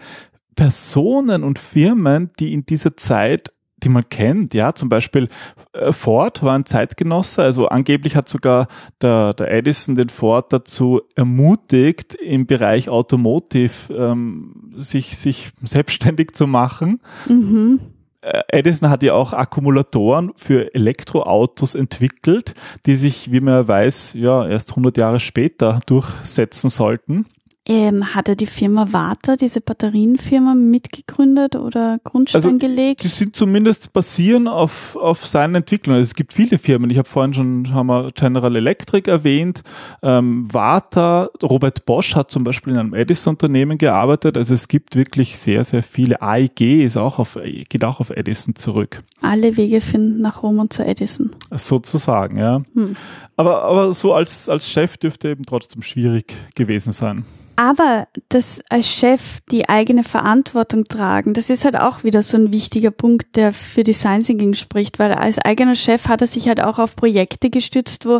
Personen 0.55 1.43
und 1.43 1.59
Firmen, 1.59 2.31
die 2.37 2.53
in 2.53 2.65
dieser 2.65 2.97
Zeit 2.97 3.53
die 3.77 3.89
man 3.89 4.07
kennt, 4.09 4.53
ja, 4.53 4.73
zum 4.73 4.89
Beispiel 4.89 5.27
äh, 5.73 5.91
Ford 5.91 6.43
war 6.43 6.55
ein 6.55 6.65
Zeitgenosse, 6.65 7.43
also 7.43 7.67
angeblich 7.67 8.15
hat 8.15 8.29
sogar 8.29 8.67
der, 9.01 9.33
der 9.33 9.51
Edison 9.51 9.95
den 9.95 10.09
Ford 10.09 10.51
dazu 10.53 11.01
ermutigt, 11.15 12.15
im 12.15 12.45
Bereich 12.45 12.89
Automotive 12.89 13.93
ähm, 13.93 14.73
sich, 14.75 15.17
sich 15.17 15.51
selbstständig 15.63 16.33
zu 16.33 16.47
machen. 16.47 17.01
Mhm. 17.27 17.79
Äh, 18.21 18.41
Edison 18.47 18.89
hat 18.89 19.03
ja 19.03 19.13
auch 19.13 19.33
Akkumulatoren 19.33 20.31
für 20.35 20.73
Elektroautos 20.73 21.75
entwickelt, 21.75 22.55
die 22.85 22.95
sich, 22.95 23.31
wie 23.31 23.39
man 23.39 23.67
weiß, 23.67 24.13
ja, 24.13 24.47
erst 24.47 24.71
100 24.71 24.97
Jahre 24.97 25.19
später 25.19 25.79
durchsetzen 25.85 26.69
sollten. 26.69 27.25
Ähm, 27.67 28.13
hat 28.13 28.29
er 28.29 28.35
die 28.35 28.45
Firma 28.45 28.89
Warta, 28.91 29.37
diese 29.37 29.59
Batterienfirma, 29.59 30.53
mitgegründet 30.53 31.55
oder 31.55 31.97
Grundstein 32.03 32.43
also, 32.43 32.57
gelegt? 32.59 33.03
Die 33.03 33.07
sind 33.07 33.35
zumindest 33.35 33.91
basieren 33.91 34.47
auf, 34.47 34.95
auf 34.95 35.25
seinen 35.25 35.55
Entwicklungen. 35.55 35.97
Also 35.97 36.09
es 36.09 36.13
gibt 36.13 36.33
viele 36.33 36.59
Firmen. 36.59 36.91
Ich 36.91 36.99
habe 36.99 37.09
vorhin 37.09 37.33
schon 37.33 37.73
haben 37.73 37.87
wir 37.87 38.11
General 38.13 38.55
Electric 38.55 39.09
erwähnt. 39.09 39.63
Ähm, 40.03 40.47
Warta, 40.53 41.29
Robert 41.41 41.87
Bosch 41.87 42.15
hat 42.15 42.29
zum 42.29 42.43
Beispiel 42.43 42.73
in 42.73 42.79
einem 42.79 42.93
Edison-Unternehmen 42.93 43.79
gearbeitet. 43.79 44.37
Also 44.37 44.53
es 44.53 44.67
gibt 44.67 44.95
wirklich 44.95 45.37
sehr, 45.39 45.63
sehr 45.63 45.81
viele. 45.81 46.21
AIG 46.21 46.83
ist 46.83 46.97
auch 46.97 47.17
auf, 47.17 47.39
geht 47.43 47.83
auch 47.83 47.99
auf 47.99 48.11
Edison 48.11 48.53
zurück. 48.55 49.01
Alle 49.23 49.57
Wege 49.57 49.81
finden 49.81 50.21
nach 50.21 50.43
Rom 50.43 50.59
und 50.59 50.71
zu 50.71 50.85
Edison. 50.85 51.31
Sozusagen, 51.49 52.37
ja. 52.37 52.61
Hm. 52.75 52.95
Aber, 53.37 53.63
aber 53.63 53.91
so 53.91 54.13
als, 54.13 54.49
als 54.49 54.69
Chef 54.69 54.97
dürfte 54.97 55.29
eben 55.29 55.45
trotzdem 55.45 55.81
schwierig 55.81 56.31
gewesen 56.53 56.91
sein. 56.91 57.25
Aber 57.55 58.07
das 58.29 58.61
als 58.69 58.87
Chef 58.87 59.39
die 59.49 59.69
eigene 59.69 60.03
Verantwortung 60.03 60.83
tragen, 60.83 61.33
das 61.33 61.49
ist 61.49 61.63
halt 61.63 61.77
auch 61.77 62.03
wieder 62.03 62.21
so 62.21 62.37
ein 62.37 62.51
wichtiger 62.51 62.91
Punkt, 62.91 63.35
der 63.37 63.53
für 63.53 63.83
Design 63.83 64.23
Thinking 64.23 64.55
spricht, 64.55 64.99
weil 64.99 65.13
als 65.13 65.39
eigener 65.39 65.75
Chef 65.75 66.07
hat 66.07 66.21
er 66.21 66.27
sich 66.27 66.47
halt 66.47 66.61
auch 66.61 66.79
auf 66.79 66.95
Projekte 66.95 67.49
gestützt, 67.49 68.05
wo 68.05 68.19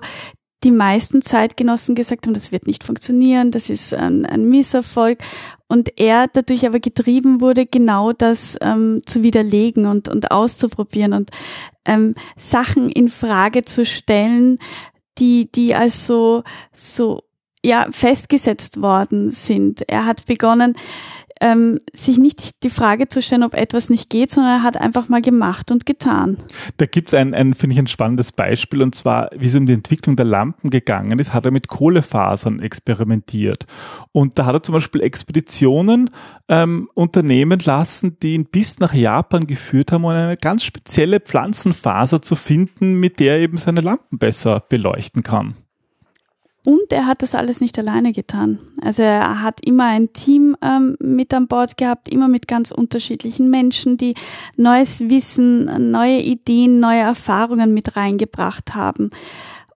die 0.63 0.71
meisten 0.71 1.21
Zeitgenossen 1.21 1.95
gesagt 1.95 2.25
haben, 2.25 2.33
das 2.33 2.51
wird 2.51 2.65
nicht 2.65 2.83
funktionieren, 2.83 3.51
das 3.51 3.69
ist 3.69 3.93
ein, 3.93 4.25
ein 4.25 4.49
Misserfolg. 4.49 5.19
Und 5.67 5.99
er 5.99 6.27
dadurch 6.27 6.65
aber 6.65 6.79
getrieben 6.79 7.41
wurde, 7.41 7.65
genau 7.65 8.13
das 8.13 8.57
ähm, 8.61 9.01
zu 9.05 9.23
widerlegen 9.23 9.85
und, 9.85 10.09
und 10.09 10.31
auszuprobieren 10.31 11.13
und 11.13 11.31
ähm, 11.85 12.15
Sachen 12.35 12.89
in 12.89 13.09
Frage 13.09 13.65
zu 13.65 13.85
stellen, 13.85 14.59
die, 15.17 15.51
die 15.51 15.75
als 15.75 16.05
so, 16.07 16.43
so 16.71 17.21
ja 17.65 17.87
festgesetzt 17.91 18.81
worden 18.81 19.31
sind. 19.31 19.81
Er 19.89 20.05
hat 20.05 20.25
begonnen, 20.25 20.75
ähm, 21.41 21.79
sich 21.93 22.17
nicht 22.17 22.63
die 22.63 22.69
Frage 22.69 23.09
zu 23.09 23.21
stellen, 23.21 23.43
ob 23.43 23.55
etwas 23.55 23.89
nicht 23.89 24.09
geht, 24.09 24.31
sondern 24.31 24.53
er 24.53 24.63
hat 24.63 24.77
einfach 24.77 25.09
mal 25.09 25.21
gemacht 25.21 25.69
und 25.71 25.85
getan. 25.85 26.37
Da 26.77 26.85
gibt 26.85 27.09
es 27.09 27.13
ein, 27.13 27.33
ein 27.33 27.53
finde 27.53 27.73
ich, 27.73 27.79
ein 27.79 27.87
spannendes 27.87 28.31
Beispiel 28.31 28.81
und 28.81 28.95
zwar, 28.95 29.29
wie 29.35 29.47
es 29.47 29.55
um 29.55 29.65
die 29.65 29.73
Entwicklung 29.73 30.15
der 30.15 30.25
Lampen 30.25 30.69
gegangen 30.69 31.19
ist, 31.19 31.33
hat 31.33 31.45
er 31.45 31.51
mit 31.51 31.67
Kohlefasern 31.67 32.61
experimentiert. 32.61 33.65
Und 34.11 34.39
da 34.39 34.45
hat 34.45 34.55
er 34.55 34.63
zum 34.63 34.73
Beispiel 34.73 35.01
Expeditionen 35.01 36.09
ähm, 36.47 36.89
unternehmen 36.93 37.59
lassen, 37.59 38.17
die 38.21 38.35
ihn 38.35 38.45
bis 38.45 38.79
nach 38.79 38.93
Japan 38.93 39.45
geführt 39.45 39.91
haben, 39.91 40.05
um 40.05 40.11
eine 40.11 40.37
ganz 40.37 40.63
spezielle 40.63 41.19
Pflanzenfaser 41.19 42.21
zu 42.21 42.35
finden, 42.35 42.99
mit 42.99 43.19
der 43.19 43.35
er 43.35 43.41
eben 43.41 43.57
seine 43.57 43.81
Lampen 43.81 44.17
besser 44.19 44.63
beleuchten 44.69 45.21
kann. 45.23 45.55
Und 46.65 46.91
er 46.91 47.05
hat 47.05 47.21
das 47.21 47.35
alles 47.35 47.61
nicht 47.61 47.77
alleine 47.77 48.11
getan. 48.11 48.59
Also 48.81 49.03
er 49.03 49.41
hat 49.41 49.65
immer 49.65 49.85
ein 49.85 50.13
Team 50.13 50.57
ähm, 50.61 50.97
mit 50.99 51.33
an 51.33 51.47
Bord 51.47 51.77
gehabt, 51.77 52.09
immer 52.09 52.27
mit 52.27 52.47
ganz 52.47 52.71
unterschiedlichen 52.71 53.49
Menschen, 53.49 53.97
die 53.97 54.15
neues 54.57 55.01
Wissen, 55.01 55.91
neue 55.91 56.19
Ideen, 56.19 56.79
neue 56.79 57.01
Erfahrungen 57.01 57.73
mit 57.73 57.95
reingebracht 57.95 58.73
haben. 58.73 59.11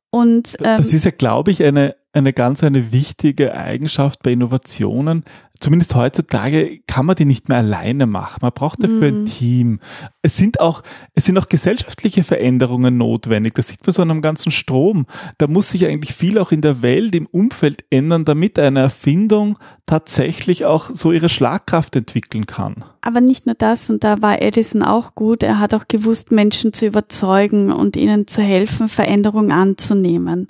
Und 0.10 0.58
ähm, 0.64 0.78
das 0.78 0.92
ist 0.92 1.06
ja, 1.06 1.12
glaube 1.12 1.52
ich, 1.52 1.64
eine 1.64 1.96
eine 2.12 2.34
ganz 2.34 2.64
eine 2.64 2.92
wichtige 2.92 3.54
Eigenschaft 3.54 4.24
bei 4.24 4.32
Innovationen, 4.32 5.24
zumindest 5.60 5.96
heutzutage 5.96 6.80
kann 6.88 7.06
man 7.06 7.16
die 7.16 7.26
nicht 7.26 7.50
mehr 7.50 7.58
alleine 7.58 8.06
machen. 8.06 8.40
Man 8.42 8.52
braucht 8.54 8.84
dafür 8.84 9.12
mhm. 9.12 9.24
ein 9.24 9.26
Team. 9.26 9.80
Es 10.22 10.38
sind 10.38 10.60
auch, 10.60 10.84
es 11.16 11.26
sind 11.26 11.38
auch 11.38 11.48
gesellschaftliche 11.48 12.24
Veränderungen 12.24 12.98
notwendig. 12.98 13.56
Das 13.56 13.68
sieht 13.68 13.86
man 13.86 13.94
so 13.94 14.02
an 14.02 14.12
einem 14.12 14.22
ganzen 14.22 14.52
Strom. 14.52 15.06
Da 15.38 15.48
muss 15.48 15.72
sich 15.72 15.86
eigentlich 15.86 16.14
viel 16.14 16.38
auch 16.40 16.52
in 16.52 16.62
der 16.62 16.82
Welt, 16.82 17.16
im 17.16 17.26
Umfeld 17.26 17.84
ändern, 17.90 18.26
damit 18.26 18.58
eine 18.58 18.80
Erfindung 18.80 19.58
tatsächlich 19.86 20.66
auch 20.66 20.90
so 20.94 21.12
ihre 21.12 21.30
Schlagkraft 21.30 21.96
entwickeln 21.96 22.46
kann. 22.46 22.86
Aber 23.02 23.22
nicht 23.22 23.46
nur 23.46 23.56
das, 23.56 23.90
und 23.90 24.04
da 24.04 24.22
war 24.22 24.42
Edison 24.42 24.84
auch 24.84 25.16
gut. 25.16 25.44
Er 25.44 25.60
hat 25.60 25.74
auch 25.74 25.88
gewusst, 25.88 26.32
Menschen 26.32 26.74
zu 26.74 26.86
überzeugen 26.86 27.72
und 27.72 27.96
ihnen 27.96 28.28
zu 28.28 28.42
helfen, 28.42 28.90
Veränderungen 28.90 29.52
anzunehmen. 29.52 30.48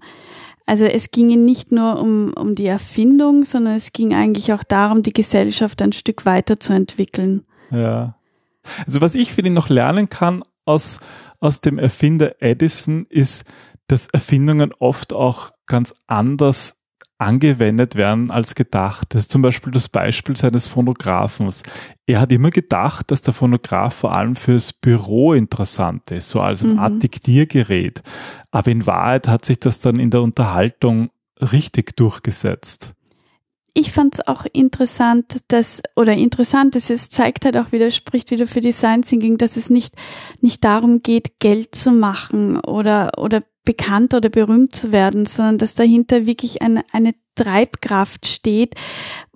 Also 0.70 0.86
es 0.86 1.10
ging 1.10 1.32
ihm 1.32 1.46
nicht 1.46 1.72
nur 1.72 2.00
um, 2.00 2.32
um 2.34 2.54
die 2.54 2.68
Erfindung, 2.68 3.44
sondern 3.44 3.74
es 3.74 3.92
ging 3.92 4.14
eigentlich 4.14 4.54
auch 4.54 4.64
darum, 4.64 5.02
die 5.02 5.14
Gesellschaft 5.14 5.82
ein 5.82 5.94
Stück 5.94 6.28
weiterzuentwickeln. 6.28 7.44
Ja. 7.72 8.20
Also 8.86 9.02
was 9.02 9.16
ich 9.16 9.34
für 9.34 9.42
ihn 9.42 9.56
noch 9.56 9.70
lernen 9.70 10.10
kann 10.10 10.44
aus, 10.66 11.00
aus 11.40 11.62
dem 11.62 11.80
Erfinder 11.80 12.40
Edison 12.40 13.08
ist, 13.10 13.46
dass 13.88 14.10
Erfindungen 14.14 14.72
oft 14.78 15.12
auch 15.12 15.50
ganz 15.66 15.96
anders 16.06 16.79
angewendet 17.20 17.96
werden 17.96 18.32
als 18.32 18.56
gedacht. 18.56 19.14
Das 19.14 19.24
ist 19.24 19.32
zum 19.32 19.42
Beispiel 19.42 19.72
das 19.72 19.90
Beispiel 19.90 20.36
seines 20.38 20.68
Phonographens. 20.68 21.64
Er 22.08 22.22
hat 22.22 22.32
immer 22.32 22.50
gedacht, 22.50 23.12
dass 23.12 23.22
der 23.22 23.34
Phonograph 23.34 23.94
vor 23.94 24.16
allem 24.16 24.36
fürs 24.36 24.74
Büro 24.74 25.34
interessant 25.34 26.10
ist, 26.12 26.30
so 26.30 26.40
als 26.40 26.64
eine 26.64 26.74
mhm. 26.74 26.80
Art 26.80 27.04
Diktiergerät. 27.04 28.02
Aber 28.52 28.72
in 28.72 28.88
Wahrheit 28.88 29.28
hat 29.28 29.46
sich 29.46 29.60
das 29.60 29.82
dann 29.82 30.00
in 30.00 30.10
der 30.10 30.22
Unterhaltung 30.22 31.10
richtig 31.40 31.96
durchgesetzt. 31.98 32.94
Ich 33.74 33.92
fand 33.92 34.16
es 34.16 34.28
auch 34.28 34.46
interessant, 34.52 35.38
dass, 35.48 35.82
oder 35.96 36.14
interessant, 36.14 36.76
dass 36.76 36.90
es 36.90 37.10
zeigt 37.10 37.46
halt 37.46 37.58
auch 37.58 37.72
wieder, 37.72 37.92
spricht 37.92 38.32
wieder 38.32 38.48
für 38.48 38.62
Design 38.62 39.04
Thinking, 39.04 39.38
dass 39.38 39.58
es 39.58 39.70
nicht, 39.70 39.96
nicht 40.42 40.64
darum 40.64 41.04
geht, 41.04 41.40
Geld 41.40 41.76
zu 41.76 41.92
machen 41.92 42.60
oder, 42.60 43.12
oder 43.18 43.44
bekannt 43.66 44.14
oder 44.14 44.30
berühmt 44.30 44.76
zu 44.76 44.92
werden, 44.92 45.26
sondern 45.26 45.60
dass 45.60 45.76
dahinter 45.76 46.26
wirklich 46.26 46.62
eine, 46.62 46.84
eine 46.92 47.14
Treibkraft 47.36 48.28
steht, 48.28 48.76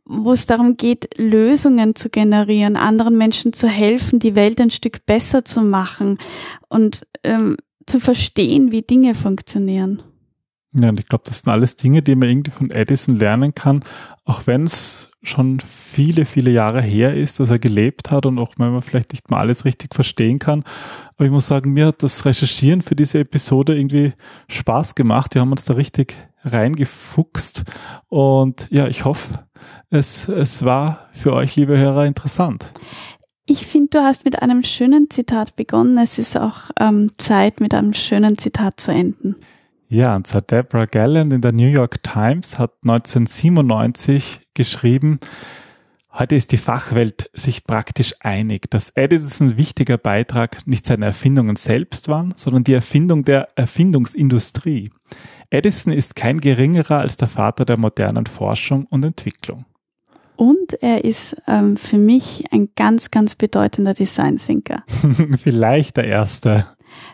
wo 0.06 0.34
es 0.34 0.46
darum 0.46 0.76
geht, 0.76 1.18
Lösungen 1.18 1.96
zu 1.96 2.10
generieren, 2.10 2.76
anderen 2.76 3.18
Menschen 3.18 3.54
zu 3.54 3.68
helfen, 3.68 4.20
die 4.20 4.36
Welt 4.36 4.60
ein 4.60 4.72
Stück 4.72 5.06
besser 5.06 5.46
zu 5.46 5.62
machen 5.62 6.18
und 6.68 7.08
ähm, 7.24 7.58
zu 7.86 8.00
verstehen, 8.00 8.72
wie 8.72 8.82
Dinge 8.82 9.16
funktionieren. 9.16 10.02
Ja, 10.80 10.90
und 10.90 11.00
ich 11.00 11.08
glaube, 11.08 11.24
das 11.28 11.40
sind 11.40 11.52
alles 11.52 11.76
Dinge, 11.76 12.02
die 12.02 12.16
man 12.16 12.30
irgendwie 12.30 12.52
von 12.52 12.72
Edison 12.72 13.16
lernen 13.16 13.54
kann, 13.54 13.84
auch 14.26 14.48
wenn 14.48 14.64
es 14.64 15.12
schon 15.22 15.60
viele, 15.60 16.26
viele 16.26 16.52
Jahre 16.52 16.82
her 16.82 17.14
ist, 17.14 17.40
dass 17.40 17.52
er 17.52 17.60
gelebt 17.60 18.12
hat 18.12 18.26
und 18.26 18.40
auch 18.40 18.54
wenn 18.58 18.72
man 18.72 18.82
vielleicht 18.82 19.12
nicht 19.12 19.30
mal 19.30 19.40
alles 19.40 19.66
richtig 19.66 19.94
verstehen 19.94 20.40
kann. 20.40 20.64
Aber 21.16 21.26
ich 21.26 21.32
muss 21.32 21.48
sagen, 21.48 21.74
mir 21.74 21.88
hat 21.88 22.02
das 22.02 22.26
Recherchieren 22.26 22.82
für 22.82 22.96
diese 22.96 23.20
Episode 23.20 23.78
irgendwie 23.78 24.14
Spaß 24.50 24.96
gemacht. 24.96 25.36
Wir 25.36 25.42
haben 25.42 25.52
uns 25.52 25.66
da 25.66 25.76
richtig 25.76 26.16
reingefuchst 26.44 27.64
und 28.10 28.68
ja, 28.72 28.88
ich 28.88 29.06
hoffe, 29.06 29.46
es, 29.90 30.28
es 30.28 30.66
war 30.66 31.08
für 31.14 31.34
euch, 31.34 31.56
liebe 31.56 31.78
Hörer, 31.78 32.06
interessant. 32.06 32.72
Ich 33.46 33.66
finde, 33.66 33.90
du 33.92 34.00
hast 34.00 34.26
mit 34.26 34.42
einem 34.42 34.64
schönen 34.64 35.10
Zitat 35.10 35.56
begonnen. 35.56 35.98
Es 35.98 36.18
ist 36.18 36.40
auch 36.40 36.72
ähm, 36.80 37.12
Zeit, 37.18 37.60
mit 37.60 37.74
einem 37.74 37.94
schönen 37.94 38.38
Zitat 38.38 38.80
zu 38.80 38.92
enden. 38.92 39.36
Ja, 39.94 40.16
und 40.16 40.26
zwar 40.26 40.42
Deborah 40.42 40.86
Galland 40.86 41.32
in 41.32 41.42
der 41.42 41.52
New 41.52 41.68
York 41.68 42.02
Times 42.02 42.58
hat 42.58 42.72
1997 42.82 44.42
geschrieben, 44.56 45.20
Heute 46.16 46.36
ist 46.36 46.52
die 46.52 46.58
Fachwelt 46.58 47.30
sich 47.34 47.64
praktisch 47.64 48.14
einig, 48.20 48.70
dass 48.70 48.92
Edisons 48.96 49.58
wichtiger 49.58 49.98
Beitrag 49.98 50.66
nicht 50.68 50.86
seine 50.86 51.06
Erfindungen 51.06 51.56
selbst 51.56 52.08
waren, 52.08 52.34
sondern 52.36 52.64
die 52.64 52.74
Erfindung 52.74 53.24
der 53.24 53.48
Erfindungsindustrie. 53.56 54.92
Edison 55.50 55.92
ist 55.92 56.16
kein 56.16 56.40
geringerer 56.40 57.02
als 57.02 57.18
der 57.18 57.28
Vater 57.28 57.66
der 57.66 57.78
modernen 57.78 58.28
Forschung 58.28 58.86
und 58.86 59.04
Entwicklung. 59.04 59.66
Und 60.36 60.74
er 60.82 61.04
ist 61.04 61.36
ähm, 61.48 61.78
für 61.78 61.98
mich 61.98 62.46
ein 62.52 62.70
ganz, 62.76 63.10
ganz 63.10 63.34
bedeutender 63.36 63.94
Design 63.94 64.38
Thinker. 64.38 64.84
Vielleicht 65.38 65.98
der 65.98 66.06
erste. 66.06 66.66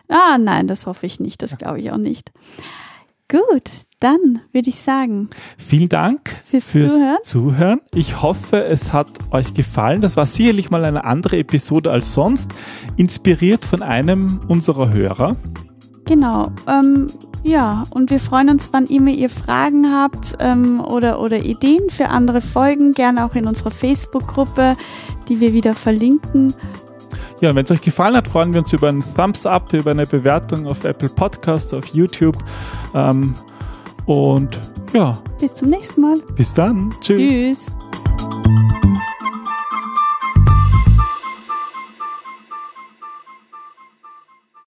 Ah, 0.08 0.38
nein, 0.38 0.66
das 0.66 0.86
hoffe 0.86 1.06
ich 1.06 1.20
nicht. 1.20 1.42
Das 1.42 1.56
glaube 1.56 1.80
ich 1.80 1.92
auch 1.92 1.98
nicht. 1.98 2.32
Gut, 3.28 3.70
dann 4.00 4.40
würde 4.52 4.70
ich 4.70 4.80
sagen. 4.80 5.30
Vielen 5.56 5.88
Dank 5.88 6.30
fürs, 6.46 6.64
fürs 6.64 6.92
Zuhören. 6.92 7.18
Zuhören. 7.22 7.80
Ich 7.94 8.22
hoffe, 8.22 8.64
es 8.64 8.92
hat 8.92 9.10
euch 9.30 9.54
gefallen. 9.54 10.00
Das 10.00 10.16
war 10.16 10.26
sicherlich 10.26 10.70
mal 10.70 10.84
eine 10.84 11.04
andere 11.04 11.36
Episode 11.36 11.92
als 11.92 12.12
sonst, 12.12 12.50
inspiriert 12.96 13.64
von 13.64 13.82
einem 13.82 14.40
unserer 14.48 14.90
Hörer. 14.90 15.36
Genau. 16.06 16.50
Ähm, 16.66 17.06
ja, 17.44 17.84
und 17.90 18.10
wir 18.10 18.18
freuen 18.18 18.50
uns, 18.50 18.70
wann 18.72 18.86
immer 18.86 19.10
ihr 19.10 19.30
Fragen 19.30 19.94
habt 19.94 20.36
ähm, 20.40 20.80
oder, 20.80 21.20
oder 21.20 21.44
Ideen 21.44 21.88
für 21.88 22.08
andere 22.08 22.40
Folgen, 22.40 22.92
gerne 22.92 23.24
auch 23.24 23.34
in 23.34 23.46
unserer 23.46 23.70
Facebook-Gruppe, 23.70 24.76
die 25.28 25.38
wir 25.38 25.52
wieder 25.52 25.74
verlinken. 25.74 26.52
Ja, 27.40 27.54
wenn 27.54 27.64
es 27.64 27.70
euch 27.70 27.80
gefallen 27.80 28.16
hat, 28.16 28.28
freuen 28.28 28.52
wir 28.52 28.60
uns 28.60 28.72
über 28.72 28.88
einen 28.88 29.02
Thumbs 29.14 29.46
Up, 29.46 29.72
über 29.72 29.92
eine 29.92 30.06
Bewertung 30.06 30.66
auf 30.66 30.84
Apple 30.84 31.08
Podcasts, 31.08 31.72
auf 31.72 31.86
YouTube. 31.86 32.36
Ähm, 32.94 33.34
und 34.06 34.58
ja. 34.92 35.16
Bis 35.38 35.54
zum 35.54 35.70
nächsten 35.70 36.02
Mal. 36.02 36.18
Bis 36.36 36.52
dann. 36.52 36.92
Tschüss. 37.00 37.66
Tschüss. 37.66 38.59